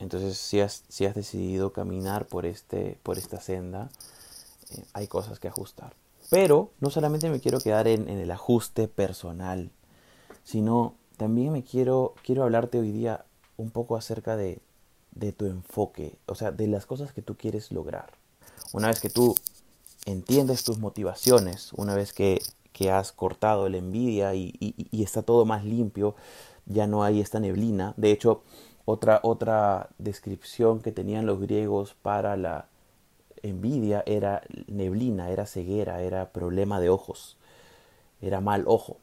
[0.00, 3.88] Entonces, si has, si has decidido caminar por, este, por esta senda,
[4.72, 5.94] eh, hay cosas que ajustar.
[6.28, 9.70] Pero no solamente me quiero quedar en, el ajuste personal,
[10.46, 13.24] sino también me quiero, quiero hablarte hoy día
[13.56, 14.60] un poco acerca de,
[15.10, 18.12] de tu enfoque, o sea, de las cosas que tú quieres lograr.
[18.72, 19.34] Una vez que tú
[20.04, 22.40] entiendes tus motivaciones, una vez que,
[22.72, 26.14] que has cortado la envidia y, y, y está todo más limpio,
[26.64, 27.92] ya no hay esta neblina.
[27.96, 28.42] De hecho,
[28.84, 32.68] otra, otra descripción que tenían los griegos para la
[33.42, 37.36] envidia era neblina, era ceguera, era problema de ojos,
[38.20, 38.98] era mal ojo.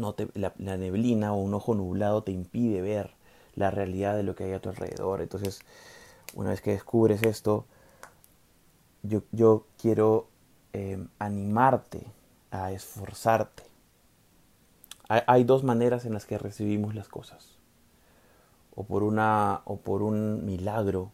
[0.00, 3.12] No te, la, neblina o un ojo nublado te impide ver
[3.54, 5.20] la realidad de lo que hay a tu alrededor.
[5.20, 5.60] Entonces,
[6.34, 7.66] una vez que descubres esto,
[9.02, 10.28] yo, yo quiero
[10.72, 12.06] eh, animarte
[12.50, 13.64] a esforzarte.
[15.08, 17.58] Hay, dos maneras en las que recibimos las cosas
[18.76, 21.10] o por una o por un milagro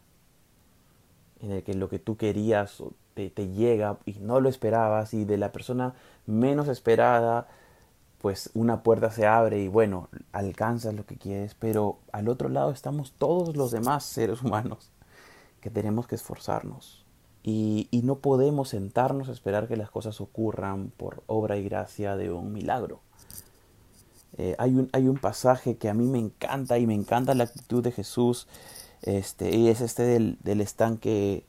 [1.41, 2.83] en el que lo que tú querías
[3.15, 5.95] te, llega y no lo esperabas y de la persona
[6.27, 7.47] menos esperada
[8.21, 12.71] pues una puerta se abre y bueno alcanzas lo que quieres pero al otro lado
[12.71, 14.91] estamos todos los demás seres humanos
[15.61, 17.05] que tenemos que esforzarnos
[17.43, 22.15] y, y no podemos sentarnos a esperar que las cosas ocurran por obra y gracia
[22.15, 23.01] de un milagro
[24.37, 27.45] eh, hay, un, hay un pasaje que a mí me encanta y me encanta la
[27.45, 28.47] actitud de Jesús.
[29.01, 31.45] Este, y es este del, del estanque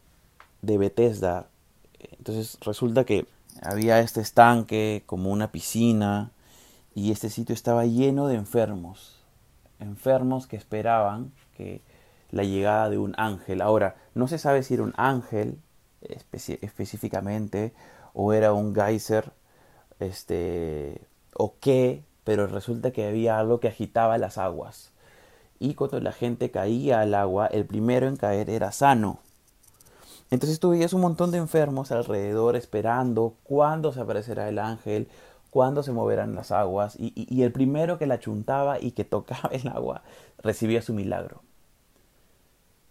[0.63, 1.49] de Bethesda.
[1.99, 3.27] Entonces resulta que
[3.63, 6.31] había este estanque como una piscina
[6.99, 9.15] y este sitio estaba lleno de enfermos.
[9.79, 11.81] Enfermos que esperaban que
[12.33, 13.61] la llegada de un ángel.
[13.61, 15.61] Ahora, no se sabe si era un ángel
[16.01, 17.73] específicamente
[18.15, 19.33] o era un geyser
[20.01, 21.01] este,
[21.35, 24.91] o qué, pero resulta que había algo que agitaba las aguas.
[25.61, 29.21] Y cuando la gente caía al agua, el primero en caer era sano.
[30.31, 35.09] Entonces tú veías un montón de enfermos alrededor esperando cuándo se aparecerá el ángel,
[35.51, 39.69] cuándo se moverán las aguas, y, el primero que la chuntaba y que tocaba el
[39.69, 40.03] agua
[40.39, 41.43] recibía su milagro.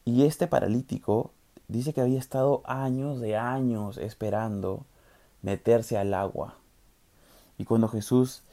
[0.05, 1.31] Y este paralítico
[1.67, 4.85] dice que había estado años de años esperando
[5.41, 6.55] meterse al agua.
[7.57, 8.43] Y cuando Jesús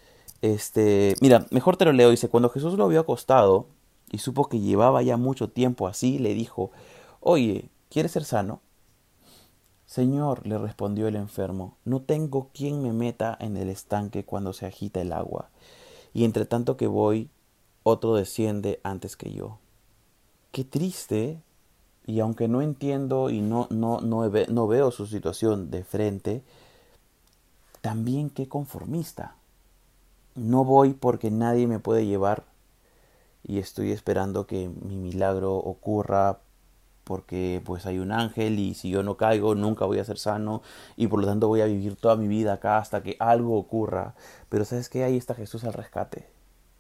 [0.45, 2.11] este, mira, mejor te lo leo.
[2.11, 3.67] Dice, cuando Jesús lo vio acostado
[4.11, 6.71] y supo que llevaba ya mucho tiempo así, le dijo,
[7.21, 8.61] oye, ¿quieres ser sano?
[9.95, 14.67] Señor, le respondió el enfermo, no tengo quien me meta en el estanque cuando se
[14.67, 15.51] agita el agua,
[16.13, 17.31] y entre tanto que voy,
[17.85, 19.59] otro desciende antes que yo.
[20.51, 21.41] Qué triste,
[22.07, 26.43] y aunque no entiendo y no, no, no, veo su situación de frente,
[27.81, 29.37] también qué conformista
[30.35, 32.43] no voy porque nadie me puede llevar
[33.45, 36.41] y estoy esperando que mi milagro ocurra
[37.05, 40.63] porque pues hay un ángel y si yo no caigo nunca voy a ser sano
[40.97, 44.15] y por lo tanto voy a vivir toda mi vida acá hasta que algo ocurra.
[44.49, 46.27] Pero sabes que ahí está Jesús al rescate.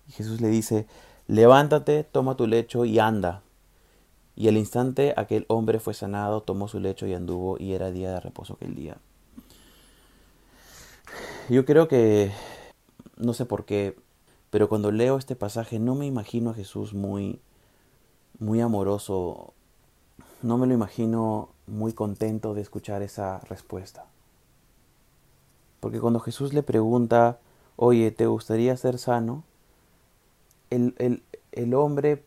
[0.08, 0.86] Y Jesús le dice,
[1.26, 3.42] levántate, toma tu lecho y anda.
[4.36, 8.10] Y al instante aquel hombre fue sanado, tomó su lecho y anduvo y era día
[8.10, 8.96] de reposo aquel día.
[11.48, 12.32] Yo creo que
[13.16, 13.96] no sé por qué,
[14.50, 17.40] pero cuando leo este pasaje no me imagino a Jesús muy,
[18.38, 19.53] muy amoroso,
[20.44, 24.04] no me lo imagino muy contento de escuchar esa respuesta.
[25.80, 27.38] Porque cuando Jesús le pregunta,
[27.76, 29.42] oye, ¿te gustaría ser sano?
[30.68, 32.24] El, el, el hombre,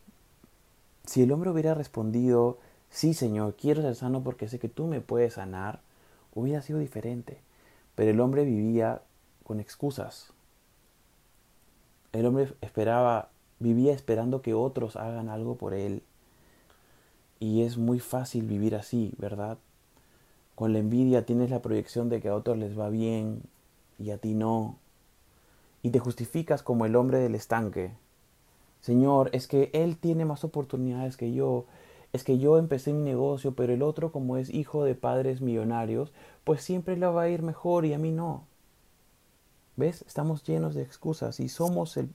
[1.06, 2.58] si el hombre hubiera respondido,
[2.89, 5.82] sí Señor, quiero ser sano porque sé que tú me puedes sanar,
[6.34, 7.39] hubiera sido diferente.
[7.93, 9.03] Pero el hombre vivía
[9.43, 10.34] con excusas.
[12.13, 16.01] El hombre esperaba, vivía esperando que otros hagan algo por él.
[17.39, 19.58] Y es muy fácil vivir así, ¿verdad?
[20.56, 23.43] Con la envidia tienes la proyección de que a otros les va bien
[24.00, 24.78] y a ti no.
[25.84, 27.91] Y te justificas como el hombre del estanque.
[28.82, 31.65] Señor, es que él tiene más oportunidades que yo.
[32.13, 36.13] Es que yo empecé mi negocio, pero el otro, como es hijo de padres millonarios,
[36.43, 38.45] pues siempre le va a ir mejor y a mí no.
[39.76, 40.04] ¿Ves?
[40.08, 42.10] Estamos llenos de excusas y somos el,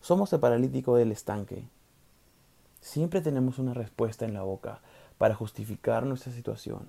[0.00, 1.64] somos el paralítico del estanque.
[2.80, 4.80] Siempre tenemos una respuesta en la boca
[5.18, 6.86] para justificar nuestra situación.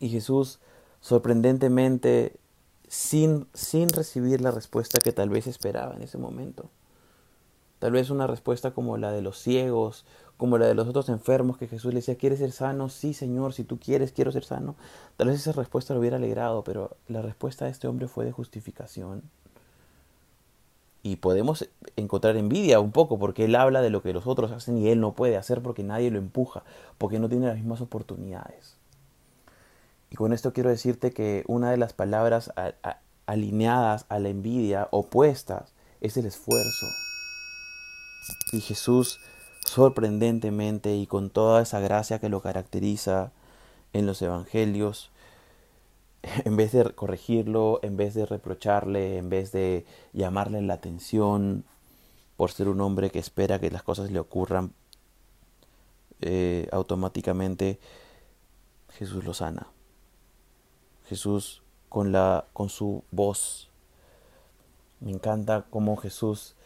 [0.00, 0.58] Y Jesús,
[1.00, 2.36] sorprendentemente,
[2.88, 6.70] sin, sin recibir la respuesta que tal vez esperaba en ese momento,
[7.78, 10.04] tal vez una respuesta como la de los ciegos,
[10.36, 12.88] como la de los otros enfermos que Jesús le decía, ¿quieres ser sano?
[12.88, 14.76] Sí, Señor, si tú quieres, quiero ser sano.
[15.16, 18.32] Tal vez esa respuesta lo hubiera alegrado, pero la respuesta de este hombre fue de
[18.32, 19.22] justificación
[21.06, 24.78] y podemos encontrar envidia un poco porque él habla de lo que los otros hacen
[24.78, 26.64] y él no puede hacer porque nadie lo empuja,
[26.98, 28.76] porque no tiene las mismas oportunidades.
[30.10, 32.52] Y con esto quiero decirte que una de las palabras
[33.26, 36.86] alineadas a la envidia, opuestas, es el esfuerzo.
[38.50, 39.20] Y Jesús,
[39.64, 43.30] sorprendentemente y con toda esa gracia que lo caracteriza
[43.92, 45.12] en los evangelios,
[46.44, 51.64] en vez de corregirlo, en vez de reprocharle, en vez de llamarle la atención
[52.36, 54.72] por ser un hombre que espera que las cosas le ocurran
[56.20, 57.78] eh, automáticamente,
[58.90, 59.68] Jesús lo sana.
[61.08, 63.70] Jesús con, la, con su voz.
[65.00, 66.56] Me encanta cómo Jesús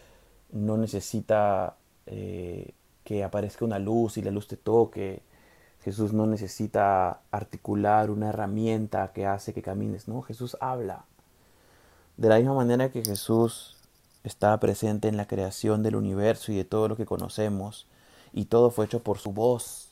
[0.50, 2.72] no necesita eh,
[3.04, 5.22] que aparezca una luz y la luz te toque.
[5.82, 11.04] Jesús no necesita articular una herramienta que hace que camines, no, Jesús habla.
[12.16, 13.76] De la misma manera que Jesús
[14.22, 17.86] está presente en la creación del universo y de todo lo que conocemos,
[18.32, 19.90] y todo fue hecho por su voz,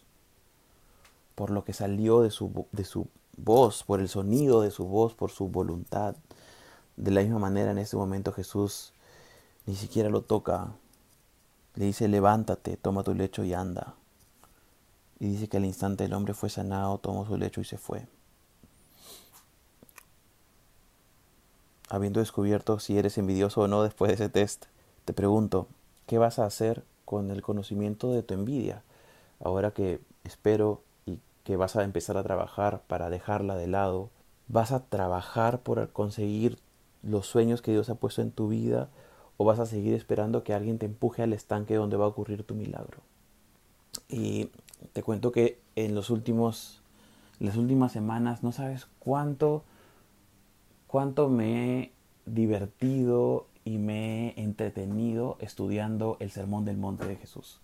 [1.34, 5.14] por lo que salió de su, de su voz, por el sonido de su voz,
[5.14, 6.16] por su voluntad.
[6.96, 8.92] De la misma manera en este momento Jesús
[9.64, 10.72] ni siquiera lo toca,
[11.76, 13.94] le dice levántate, toma tu lecho y anda.
[15.20, 18.06] Y dice que al instante el hombre fue sanado, tomó su lecho y se fue.
[21.88, 24.66] Habiendo descubierto si eres envidioso o no después de ese test,
[25.04, 25.66] te pregunto,
[26.06, 28.82] ¿qué vas a hacer con el conocimiento de tu envidia?
[29.42, 34.10] Ahora que espero y que vas a empezar a trabajar para dejarla de lado,
[34.48, 36.58] ¿vas a trabajar por conseguir
[37.02, 38.88] los sueños que Dios ha puesto en tu vida
[39.38, 42.44] o vas a seguir esperando que alguien te empuje al estanque donde va a ocurrir
[42.44, 42.98] tu milagro?
[44.10, 44.50] Y
[44.92, 46.80] te cuento que en los últimos,
[47.38, 49.64] las últimas semanas no sabes cuánto,
[50.86, 51.92] cuánto me he
[52.26, 57.60] divertido y me he entretenido estudiando el Sermón del Monte de Jesús.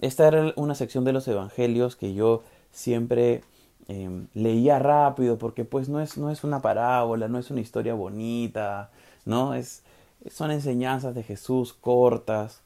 [0.00, 3.42] Esta era una sección de los evangelios que yo siempre
[3.88, 7.94] em, leía rápido porque pues no es, no es una parábola, no es una historia
[7.94, 8.90] bonita,
[9.24, 9.54] ¿no?
[9.54, 9.82] Es,
[10.30, 12.60] son enseñanzas de Jesús cortas,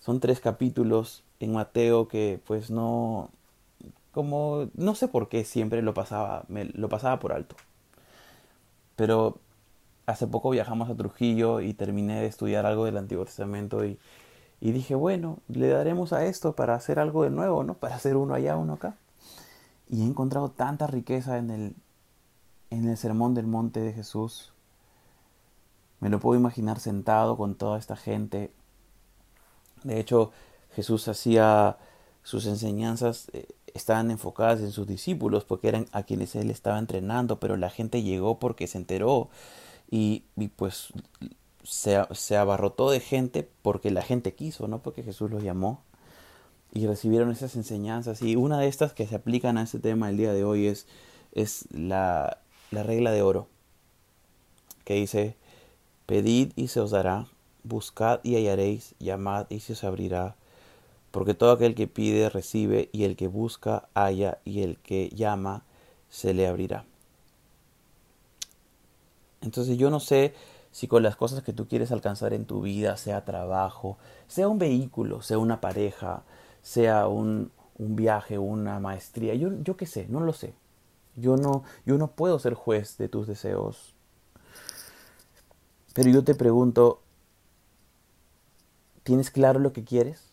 [0.00, 3.30] son tres capítulos en Mateo que pues no,
[4.12, 7.56] como, no sé por qué siempre lo pasaba, me, lo pasaba por alto.
[8.96, 9.38] Pero
[10.06, 13.98] hace poco viajamos a Trujillo y terminé de estudiar algo del Antiguo Testamento y,
[14.60, 17.74] dije, bueno, le daremos a esto para hacer algo de nuevo, ¿no?
[17.74, 18.96] Para hacer uno allá, uno acá.
[19.88, 21.74] Y he encontrado tanta riqueza en el,
[22.70, 24.52] en el sermón del monte de Jesús.
[26.00, 28.52] Me lo puedo imaginar sentado con toda esta gente.
[29.82, 30.32] De hecho,
[30.80, 31.76] Jesús hacía
[32.22, 37.38] sus enseñanzas eh, estaban enfocadas en sus discípulos porque eran a quienes él estaba entrenando,
[37.38, 39.28] pero la gente llegó porque se enteró
[39.90, 40.24] y,
[40.56, 40.88] pues
[41.62, 45.82] se, se, abarrotó de gente porque la gente quiso, no porque Jesús los llamó
[46.72, 48.22] y recibieron esas enseñanzas.
[48.22, 50.86] Y una de estas que se aplican a este tema el día de hoy es,
[51.32, 52.38] es la,
[52.70, 53.48] la regla de oro
[54.84, 55.36] que dice
[56.06, 57.26] pedid y se os dará
[57.64, 60.36] buscad y hallaréis llamad y se os abrirá
[61.10, 65.64] porque todo aquel que pide recibe, y el que busca halla, y el que llama
[66.08, 66.84] se le abrirá.
[69.40, 70.34] Entonces yo no sé
[70.70, 74.58] si con las cosas que tú quieres alcanzar en tu vida, sea trabajo, sea un
[74.58, 76.22] vehículo, sea una pareja,
[76.62, 80.54] sea un, un viaje, una maestría, yo, yo qué sé, no lo sé.
[81.16, 83.94] Yo no, yo no puedo ser juez de tus deseos.
[85.94, 87.00] Pero yo te pregunto,
[89.02, 90.29] ¿tienes claro lo que quieres?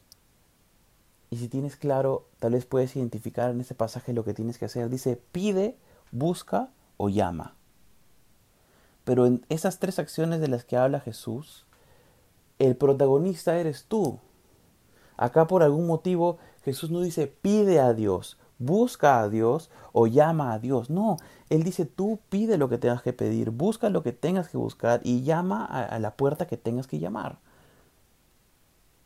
[1.30, 4.66] Y si tienes claro, tal vez puedes identificar en este pasaje lo que tienes que
[4.66, 4.90] hacer.
[4.90, 5.78] Dice, pide,
[6.12, 7.56] busca o llama.
[9.04, 11.66] Pero en esas tres acciones de las que habla Jesús,
[12.60, 14.20] el protagonista eres tú.
[15.16, 20.54] Acá por algún motivo Jesús no dice pide a Dios, busca a Dios o llama
[20.54, 20.90] a Dios.
[20.90, 21.18] No,
[21.50, 25.02] Él dice tú pide lo que tengas que pedir, busca lo que tengas que buscar
[25.04, 27.40] y llama a, la puerta que tengas que llamar.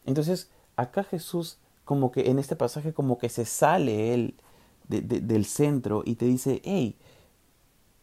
[0.05, 4.35] Entonces, acá Jesús como que en este pasaje como que se sale él
[4.87, 6.97] del centro y te dice, hey,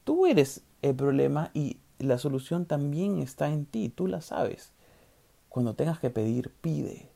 [0.05, 4.73] tú eres el problema y la solución también está en ti, tú la sabes.
[5.49, 7.09] Cuando tengas que pedir, pide.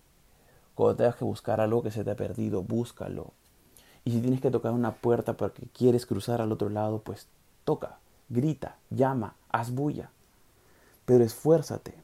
[0.75, 3.33] Cuando tengas que buscar algo que se te ha perdido, búscalo.
[4.05, 7.29] Y si tienes que tocar una puerta porque quieres cruzar al otro lado, pues
[7.65, 7.99] toca,
[8.29, 10.11] grita, llama, haz bulla.
[11.05, 11.95] Pero esfuérzate.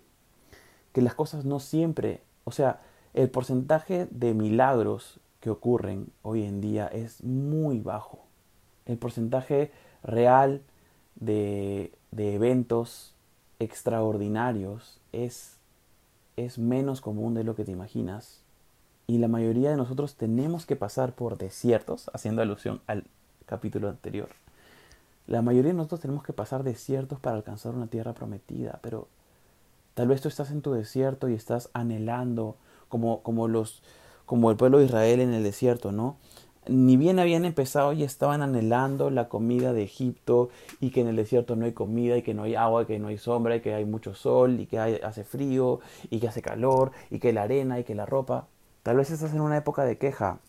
[0.92, 2.80] Que las cosas no siempre, o sea,
[3.18, 8.20] el porcentaje de milagros que ocurren hoy en día es muy bajo.
[8.86, 9.72] El porcentaje
[10.04, 10.62] real
[11.16, 13.16] de, de eventos
[13.58, 15.56] extraordinarios es,
[16.36, 18.40] es menos común de lo que te imaginas.
[19.08, 23.02] Y la mayoría de nosotros tenemos que pasar por desiertos, haciendo alusión al
[23.46, 24.28] capítulo anterior.
[25.26, 29.08] La mayoría de nosotros tenemos que pasar desiertos para alcanzar una tierra prometida, pero
[29.94, 32.54] tal vez tú estás en tu desierto y estás anhelando,
[32.88, 33.82] como, como, los,
[34.26, 36.16] como el pueblo de Israel en el desierto, ¿no?
[36.68, 41.16] ni bien habían empezado y estaban anhelando la comida de Egipto y que en el
[41.16, 43.60] desierto no hay comida y que no hay agua, y que no hay sombra y
[43.60, 45.80] que hay mucho sol y que hace frío
[46.10, 48.48] y que hace calor y que la arena y que la ropa.
[48.82, 50.40] Tal vez estás en una época de queja,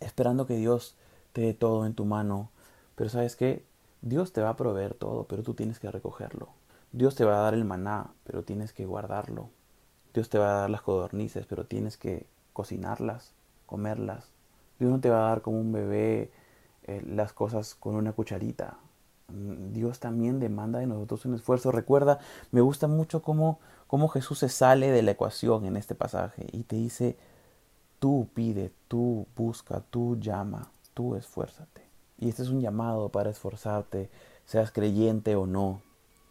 [0.00, 0.96] esperando que Dios
[1.32, 2.50] te dé todo en tu mano,
[2.94, 3.64] pero sabes que
[4.02, 6.48] Dios te va a proveer todo, pero tú tienes que recogerlo.
[6.92, 9.48] Dios te va a dar el maná, pero tienes que guardarlo.
[10.14, 13.32] Dios te va a dar las codornices, pero tienes que cocinarlas,
[13.66, 14.32] comerlas
[14.82, 16.32] Dios no te va a dar como un bebé
[16.84, 18.78] eh, las cosas con una cucharita.
[19.28, 21.70] Mm, Dios también demanda de nosotros un esfuerzo.
[21.70, 22.18] Recuerda,
[22.50, 26.64] me gusta mucho cómo, cómo Jesús se sale de la ecuación en este pasaje y
[26.64, 27.16] te dice,
[28.00, 31.82] tú pide, tú busca, tú llama, tú esfuérzate.
[32.18, 34.10] Y este es un llamado para esforzarte,
[34.46, 35.80] seas creyente o no.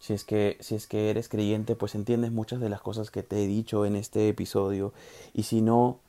[0.02, 3.22] Si es, que, si es que eres creyente, pues entiendes muchas de las cosas que
[3.22, 4.92] te he dicho en este episodio.
[5.32, 6.00] Y si no,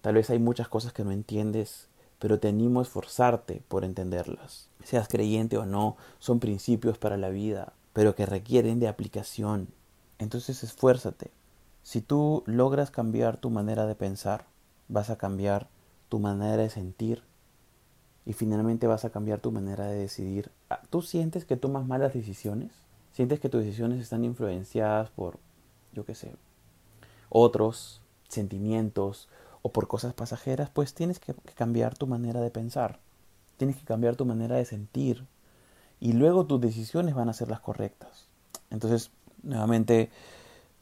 [0.00, 4.68] Tal vez hay muchas cosas que no entiendes, pero te animo a esforzarte por entenderlas.
[4.84, 9.68] Seas creyente o no, son principios para la vida, pero que requieren de aplicación.
[10.18, 11.30] Entonces esfuérzate.
[11.82, 14.46] Si tú logras cambiar tu manera de pensar,
[14.88, 15.68] vas a cambiar
[16.08, 17.22] tu manera de sentir
[18.24, 20.50] y finalmente vas a cambiar tu manera de decidir.
[20.70, 22.72] Ah, ¿Tú sientes que tomas malas decisiones?
[23.18, 25.40] ¿Sientes que tus decisiones están influenciadas por,
[25.92, 26.36] yo qué sé,
[27.28, 29.28] otros sentimientos
[29.60, 33.00] o por cosas pasajeras, pues tienes que, cambiar tu manera de pensar,
[33.56, 35.26] tienes que cambiar tu manera de sentir
[35.98, 38.28] y luego tus decisiones van a ser las correctas.
[38.70, 39.10] Entonces,
[39.42, 40.12] nuevamente,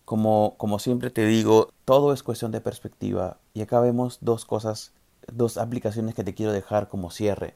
[0.05, 4.93] como, como siempre te digo, todo es cuestión de perspectiva y acá vemos dos cosas,
[5.33, 7.55] dos aplicaciones que te quiero dejar como cierre.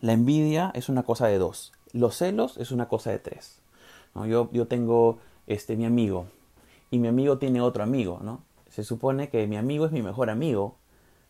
[0.00, 3.60] La envidia es una cosa de dos, los celos es una cosa de tres.
[4.14, 6.26] Yo, yo tengo este, mi amigo
[6.90, 8.42] y mi amigo tiene otro amigo, ¿no?
[8.68, 10.76] Se supone que mi amigo es mi mejor amigo,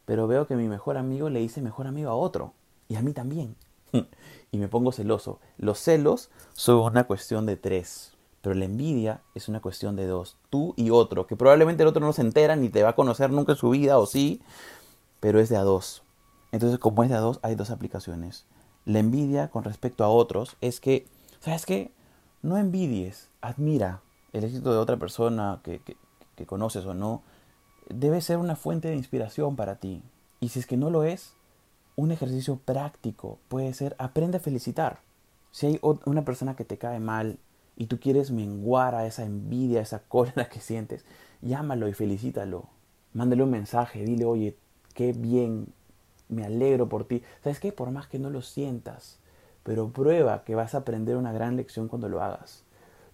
[0.04, 2.52] pero veo que mi mejor amigo le dice mejor amigo a otro,
[2.88, 3.56] y a mí también.
[4.52, 5.38] y me pongo celoso.
[5.58, 10.36] Los celos son una cuestión de tres, pero la envidia es una cuestión de dos.
[10.50, 13.30] Tú y otro, que probablemente el otro no se entera ni te va a conocer
[13.30, 14.40] nunca en su vida, o sí,
[15.20, 16.02] pero es de a dos.
[16.52, 18.46] Entonces, como es de a dos, hay dos aplicaciones.
[18.91, 21.07] La envidia con respecto a otros es que,
[21.38, 21.93] ¿sabes qué?
[22.43, 24.01] No envidies, admira
[24.32, 25.80] el éxito de otra persona que,
[26.34, 27.22] que conoces o no,
[27.88, 30.03] debe ser una fuente de inspiración para ti.
[30.41, 31.34] Y si es que no lo es,
[31.95, 35.03] un ejercicio práctico puede ser aprende a felicitar.
[35.53, 37.38] Si hay una persona que te cae mal
[37.76, 41.05] y tú quieres menguar a esa envidia, a esa cólera que sientes,
[41.43, 42.64] llámalo y felicítalo.
[43.12, 44.57] Mándale un mensaje, dile, oye,
[44.95, 45.72] qué bien,
[46.31, 47.22] me alegro por ti.
[47.43, 47.72] ¿Sabes qué?
[47.72, 49.18] Por más que no lo sientas,
[49.62, 52.64] pero prueba que vas a aprender una gran lección cuando lo hagas.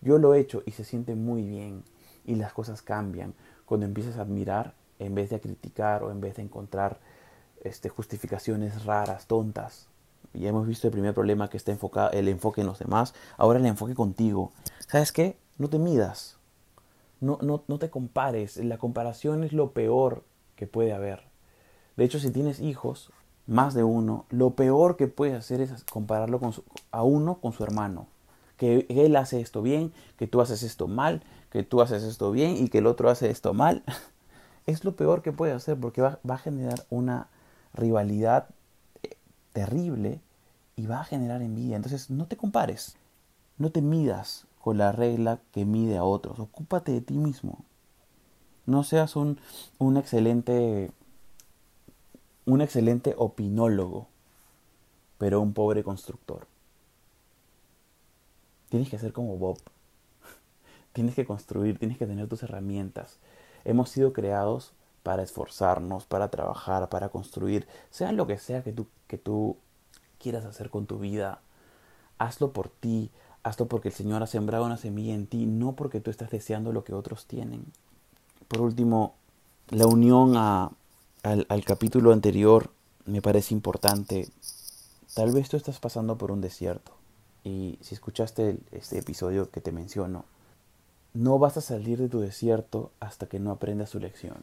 [0.00, 1.82] Yo lo he hecho y se siente muy bien
[2.24, 6.20] y las cosas cambian cuando empiezas a admirar en vez de a criticar o en
[6.20, 6.98] vez de encontrar
[7.62, 9.88] este, justificaciones raras, tontas.
[10.32, 13.58] Ya hemos visto el primer problema que está enfocado, el enfoque en los demás, ahora
[13.58, 14.52] el enfoque contigo.
[14.86, 15.36] ¿Sabes qué?
[15.58, 16.36] No te midas,
[17.20, 21.22] no, no, no te compares, la comparación es lo peor que puede haber.
[21.96, 23.10] De hecho, si tienes hijos,
[23.46, 26.52] más de uno, lo peor que puedes hacer es compararlo con
[26.90, 28.06] a uno con su hermano.
[28.56, 32.56] Que él hace esto bien, que tú haces esto mal, que tú haces esto bien
[32.56, 33.82] y que el otro hace esto mal,
[34.66, 37.28] es lo peor que puede hacer porque va, a generar una
[37.72, 38.48] rivalidad
[39.02, 39.16] eh,
[39.52, 40.20] terrible
[40.74, 41.76] y va a generar envidia.
[41.76, 42.96] Entonces no te compares,
[43.58, 47.64] no te midas con la regla que mide a otros, ocúpate de ti mismo.
[48.64, 49.38] No seas un,
[49.78, 50.90] un excelente
[52.46, 54.06] un excelente opinólogo,
[55.18, 56.46] pero un pobre constructor.
[58.70, 59.58] Tienes que ser como Bob.
[60.92, 63.18] Tienes que construir, tienes que tener tus herramientas.
[63.64, 64.72] Hemos sido creados
[65.02, 69.56] para esforzarnos, para trabajar, para construir, sea lo que sea que tú, que tú
[70.18, 71.40] quieras hacer con tu vida.
[72.18, 73.10] Hazlo por ti,
[73.42, 76.72] hazlo porque el Señor ha sembrado una semilla en ti, no porque tú estás deseando
[76.72, 77.66] lo que otros tienen.
[78.48, 79.14] Por último,
[79.68, 80.70] la unión a,
[81.26, 82.70] al, capítulo anterior
[83.04, 84.28] me parece importante.
[85.14, 86.92] Tal vez tú estás pasando por un desierto
[87.42, 90.24] y si escuchaste este episodio que te menciono,
[91.14, 94.36] no vas a salir de tu desierto hasta que no aprendas su lección.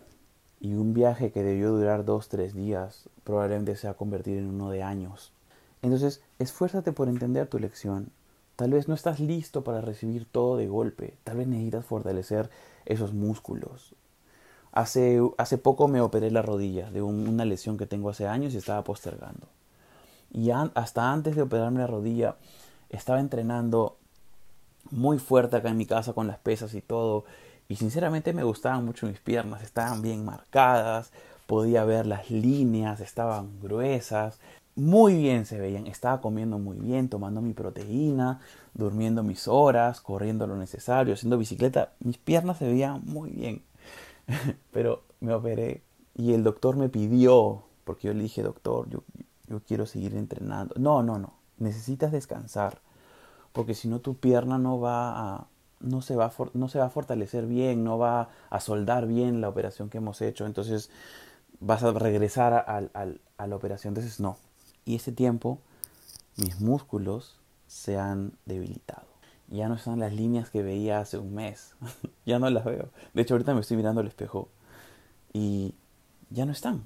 [0.60, 4.50] Y un viaje que debió durar dos, tres días probablemente se va a convertir en
[4.50, 5.32] uno de años.
[5.82, 8.10] Entonces, esfuérzate por entender tu lección.
[8.58, 11.16] Tal vez no estás listo para recibir todo de golpe.
[11.24, 12.50] Tal vez necesitas fortalecer
[12.86, 13.96] esos músculos.
[14.74, 18.58] Hace, hace poco me operé la rodilla de una lesión que tengo hace años y
[18.58, 19.48] estaba postergando.
[20.32, 22.36] Y hasta antes de operarme la rodilla,
[22.90, 23.98] estaba entrenando
[24.90, 27.26] muy fuerte acá en mi casa con las pesas y todo.
[27.68, 31.12] Y sinceramente me gustaban mucho mis piernas, estaban bien marcadas,
[31.46, 34.40] podía ver las líneas, estaban gruesas,
[34.76, 38.42] muy bien se veían, estaba comiendo muy bien, tomando mi proteína,
[38.74, 43.62] durmiendo mis horas, corriendo lo necesario, haciendo bicicleta, mis piernas se veían muy bien.
[44.72, 45.84] Pero me operé
[46.16, 49.04] y el doctor me pidió, porque yo le dije, doctor, yo,
[49.48, 50.76] yo quiero seguir entrenando.
[50.78, 52.82] No, no, no, necesitas descansar
[53.54, 55.48] porque si no tu pierna no va a,
[55.80, 59.40] no se va a, no se va a fortalecer bien, no va a soldar bien
[59.40, 60.90] la operación que hemos hecho, entonces
[61.60, 62.90] vas a regresar a,
[63.38, 64.38] a la operación, entonces no.
[64.86, 65.60] Y ese tiempo
[66.36, 69.13] mis músculos se han debilitado.
[69.54, 71.76] Ya no están las líneas que veía hace un mes,
[72.26, 72.90] ya no las veo.
[73.14, 74.50] De hecho ahorita me estoy mirando al espejo
[75.32, 75.76] y
[76.32, 76.84] ya no están.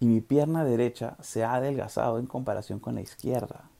[0.00, 3.70] Y mi pierna derecha se ha adelgazado en comparación con la izquierda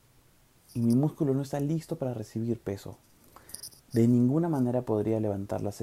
[0.74, 2.98] y mi músculo no está listo para recibir peso.
[3.92, 5.80] De ninguna manera podría levantar las,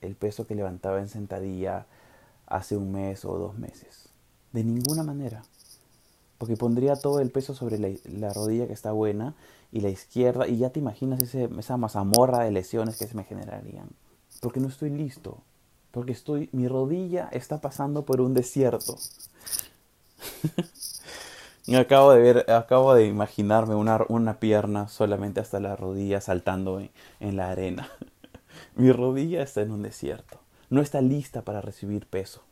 [0.00, 1.86] el peso que levantaba en sentadilla
[2.46, 4.08] hace un mes o dos meses.
[4.52, 5.42] De ninguna manera.
[6.38, 9.34] Porque pondría todo el peso sobre la, rodilla que está buena
[9.74, 13.24] y la izquierda y ya te imaginas ese, esa mazamorra de lesiones que se me
[13.24, 13.88] generarían.
[14.40, 15.38] Porque no estoy listo.
[15.90, 18.96] Porque estoy, mi rodilla está pasando por un desierto.
[21.76, 26.90] Acabo de ver, acabo de imaginarme una, una pierna solamente hasta la rodilla saltando en,
[27.20, 27.88] en la arena.
[28.76, 30.38] Mi rodilla está en un desierto.
[30.68, 32.42] No está lista para recibir peso.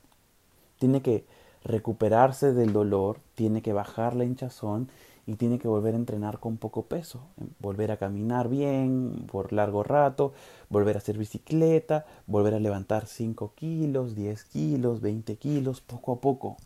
[0.79, 1.27] Tiene que
[1.63, 4.89] recuperarse del dolor, tiene que bajar la hinchazón
[5.27, 7.21] y tiene que volver a entrenar con poco peso,
[7.61, 10.33] volver a caminar bien por largo rato,
[10.69, 16.21] volver a hacer bicicleta, volver a levantar 5 kilos, 10 kilos, 20 kilos, poco a
[16.21, 16.57] poco.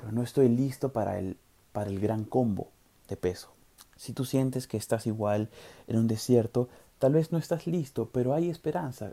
[0.00, 1.36] Pero no estoy listo para el
[1.72, 2.68] para el gran combo
[3.08, 3.50] de peso.
[3.96, 5.48] Si tú sientes que estás igual
[5.86, 6.68] en un desierto,
[6.98, 9.12] tal vez no estás listo, pero hay esperanza.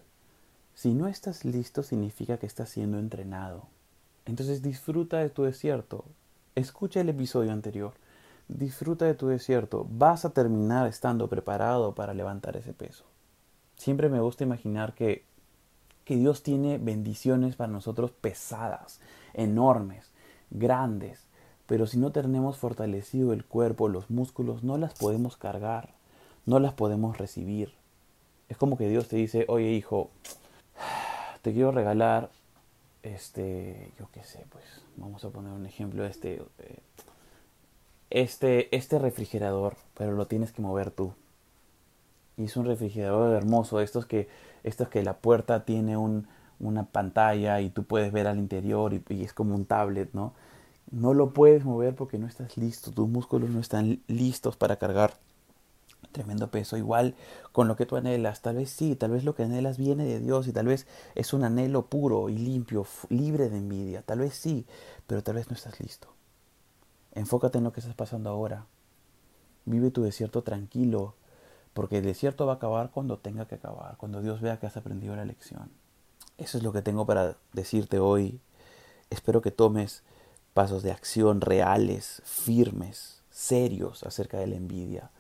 [0.76, 3.68] Si no estás listo significa que estás siendo entrenado.
[4.26, 6.06] Entonces disfruta de tu desierto.
[6.56, 7.94] Escucha el episodio anterior.
[8.50, 9.86] Disfruta de tu desierto.
[9.92, 13.06] Vas a terminar estando preparado para levantar ese peso.
[13.78, 15.24] Siempre me gusta imaginar que,
[16.04, 19.00] que Dios tiene bendiciones para nosotros pesadas,
[19.34, 20.12] enormes,
[20.50, 21.28] grandes,
[21.68, 25.94] pero si no tenemos fortalecido el cuerpo, los músculos, no las podemos cargar,
[26.48, 27.76] no las podemos recibir.
[28.50, 30.10] Es como que Dios te dice, oye hijo,
[31.44, 32.32] te quiero regalar,
[33.04, 34.64] este, yo qué sé, pues
[34.98, 36.80] vamos a poner un ejemplo, este, eh,
[38.10, 41.14] este, este refrigerador, pero lo tienes que mover tú.
[42.38, 44.30] Y es un refrigerador hermoso, estos que,
[44.64, 46.28] estos que la puerta tiene un,
[46.60, 50.34] una pantalla y tú puedes ver al interior y, y es como un tablet, ¿no?
[50.92, 55.14] no lo puedes mover porque no estás listo, tus músculos no están listos para cargar
[56.12, 56.78] tremendo peso.
[56.78, 57.16] Igual
[57.52, 60.20] con lo que tú anhelas, tal vez sí, tal vez lo que anhelas viene de
[60.20, 64.34] Dios y tal vez es un anhelo puro y limpio, libre de envidia, tal vez
[64.34, 64.66] sí,
[65.08, 66.08] pero tal vez no estás listo.
[67.20, 68.66] Enfócate en lo que estás pasando ahora.
[69.66, 71.16] Vive tu desierto tranquilo,
[71.74, 74.78] porque el desierto va a acabar cuando tenga que acabar, cuando Dios vea que has
[74.78, 75.70] aprendido la lección.
[76.38, 78.40] Eso es lo que tengo para decirte hoy.
[79.10, 80.02] Espero que tomes
[80.54, 85.12] pasos de acción reales, firmes, serios acerca de la envidia.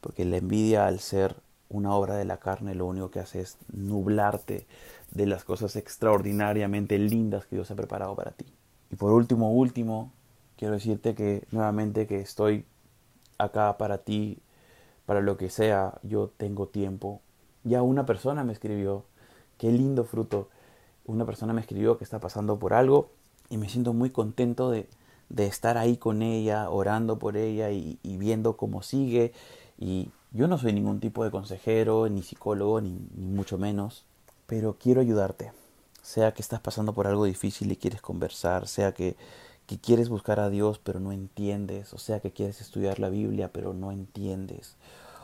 [0.00, 1.36] Porque la envidia al ser
[1.68, 4.66] una obra de la carne lo único que hace es nublarte
[5.12, 8.46] de las cosas extraordinariamente lindas que Dios ha preparado para ti.
[8.90, 10.12] Y por último, último,
[10.64, 12.64] quiero decirte que nuevamente que estoy
[13.36, 14.38] acá para ti,
[15.04, 17.20] para lo que sea, yo tengo tiempo.
[17.64, 19.04] Ya una persona me escribió,
[19.58, 20.48] qué lindo fruto,
[21.04, 23.10] una persona me escribió que está pasando por algo
[23.50, 24.88] y me siento muy contento de,
[25.28, 29.34] de estar ahí con ella, orando por ella y, viendo cómo sigue.
[29.78, 34.06] Y yo no soy ningún tipo de consejero, ni psicólogo, ni, ni, mucho menos,
[34.46, 35.52] pero quiero ayudarte.
[36.00, 39.14] Sea que estás pasando por algo difícil y quieres conversar, sea que,
[39.66, 43.52] que quieres buscar a Dios pero no entiendes, o sea que quieres estudiar la Biblia
[43.52, 44.76] pero no entiendes,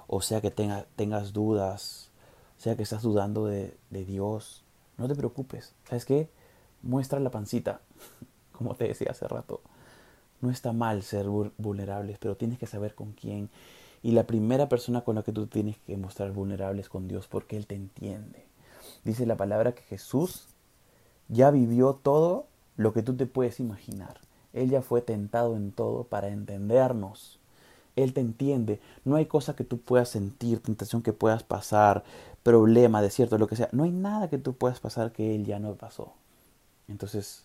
[0.07, 2.11] o sea que tenga, tengas dudas,
[2.57, 4.65] sea que estás dudando de, de Dios,
[4.99, 5.75] no te preocupes.
[5.89, 6.29] ¿Sabes qué?
[6.83, 7.81] muestra la pancita,
[8.53, 9.61] como te decía hace rato.
[10.41, 13.51] No está mal ser vulnerables, pero tienes que saber con quién.
[14.03, 17.59] Y la primera persona con la que tú tienes que mostrar vulnerables con Dios, porque
[17.59, 18.47] Él te entiende.
[19.05, 20.47] Dice la palabra que Jesús
[21.29, 24.19] ya vivió todo lo que tú te puedes imaginar.
[24.53, 27.39] Él ya fue tentado en todo para entendernos.
[27.97, 28.81] Él te entiende.
[29.05, 32.05] No hay cosa que tú puedas sentir, tentación que puedas pasar,
[32.43, 33.69] problema, desierto, lo que sea.
[33.73, 36.13] No hay nada que tú puedas pasar que Él ya no pasó.
[36.89, 37.45] Entonces,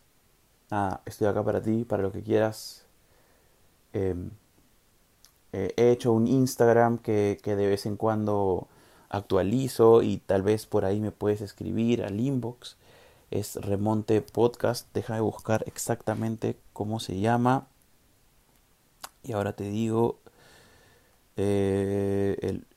[0.71, 2.85] nada, estoy acá para ti, para lo que quieras.
[3.93, 4.31] Em,
[5.51, 8.67] he hecho un Instagram que, que de vez en cuando
[9.09, 12.77] actualizo y tal vez por ahí me puedes escribir al inbox.
[13.31, 14.87] Es Remonte Podcast.
[14.93, 17.67] Deja de buscar exactamente cómo se llama.
[19.23, 20.19] Y ahora te digo,
[21.37, 22.67] eh, el,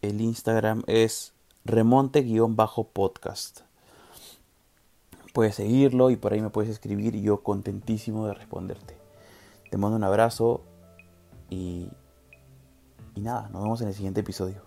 [0.00, 3.62] el Instagram es remonte-podcast.
[5.34, 8.96] Puedes seguirlo y por ahí me puedes escribir y yo contentísimo de responderte.
[9.68, 10.62] Te mando un abrazo
[11.50, 11.88] y,
[13.16, 14.62] y nada, nos vemos en el siguiente episodio.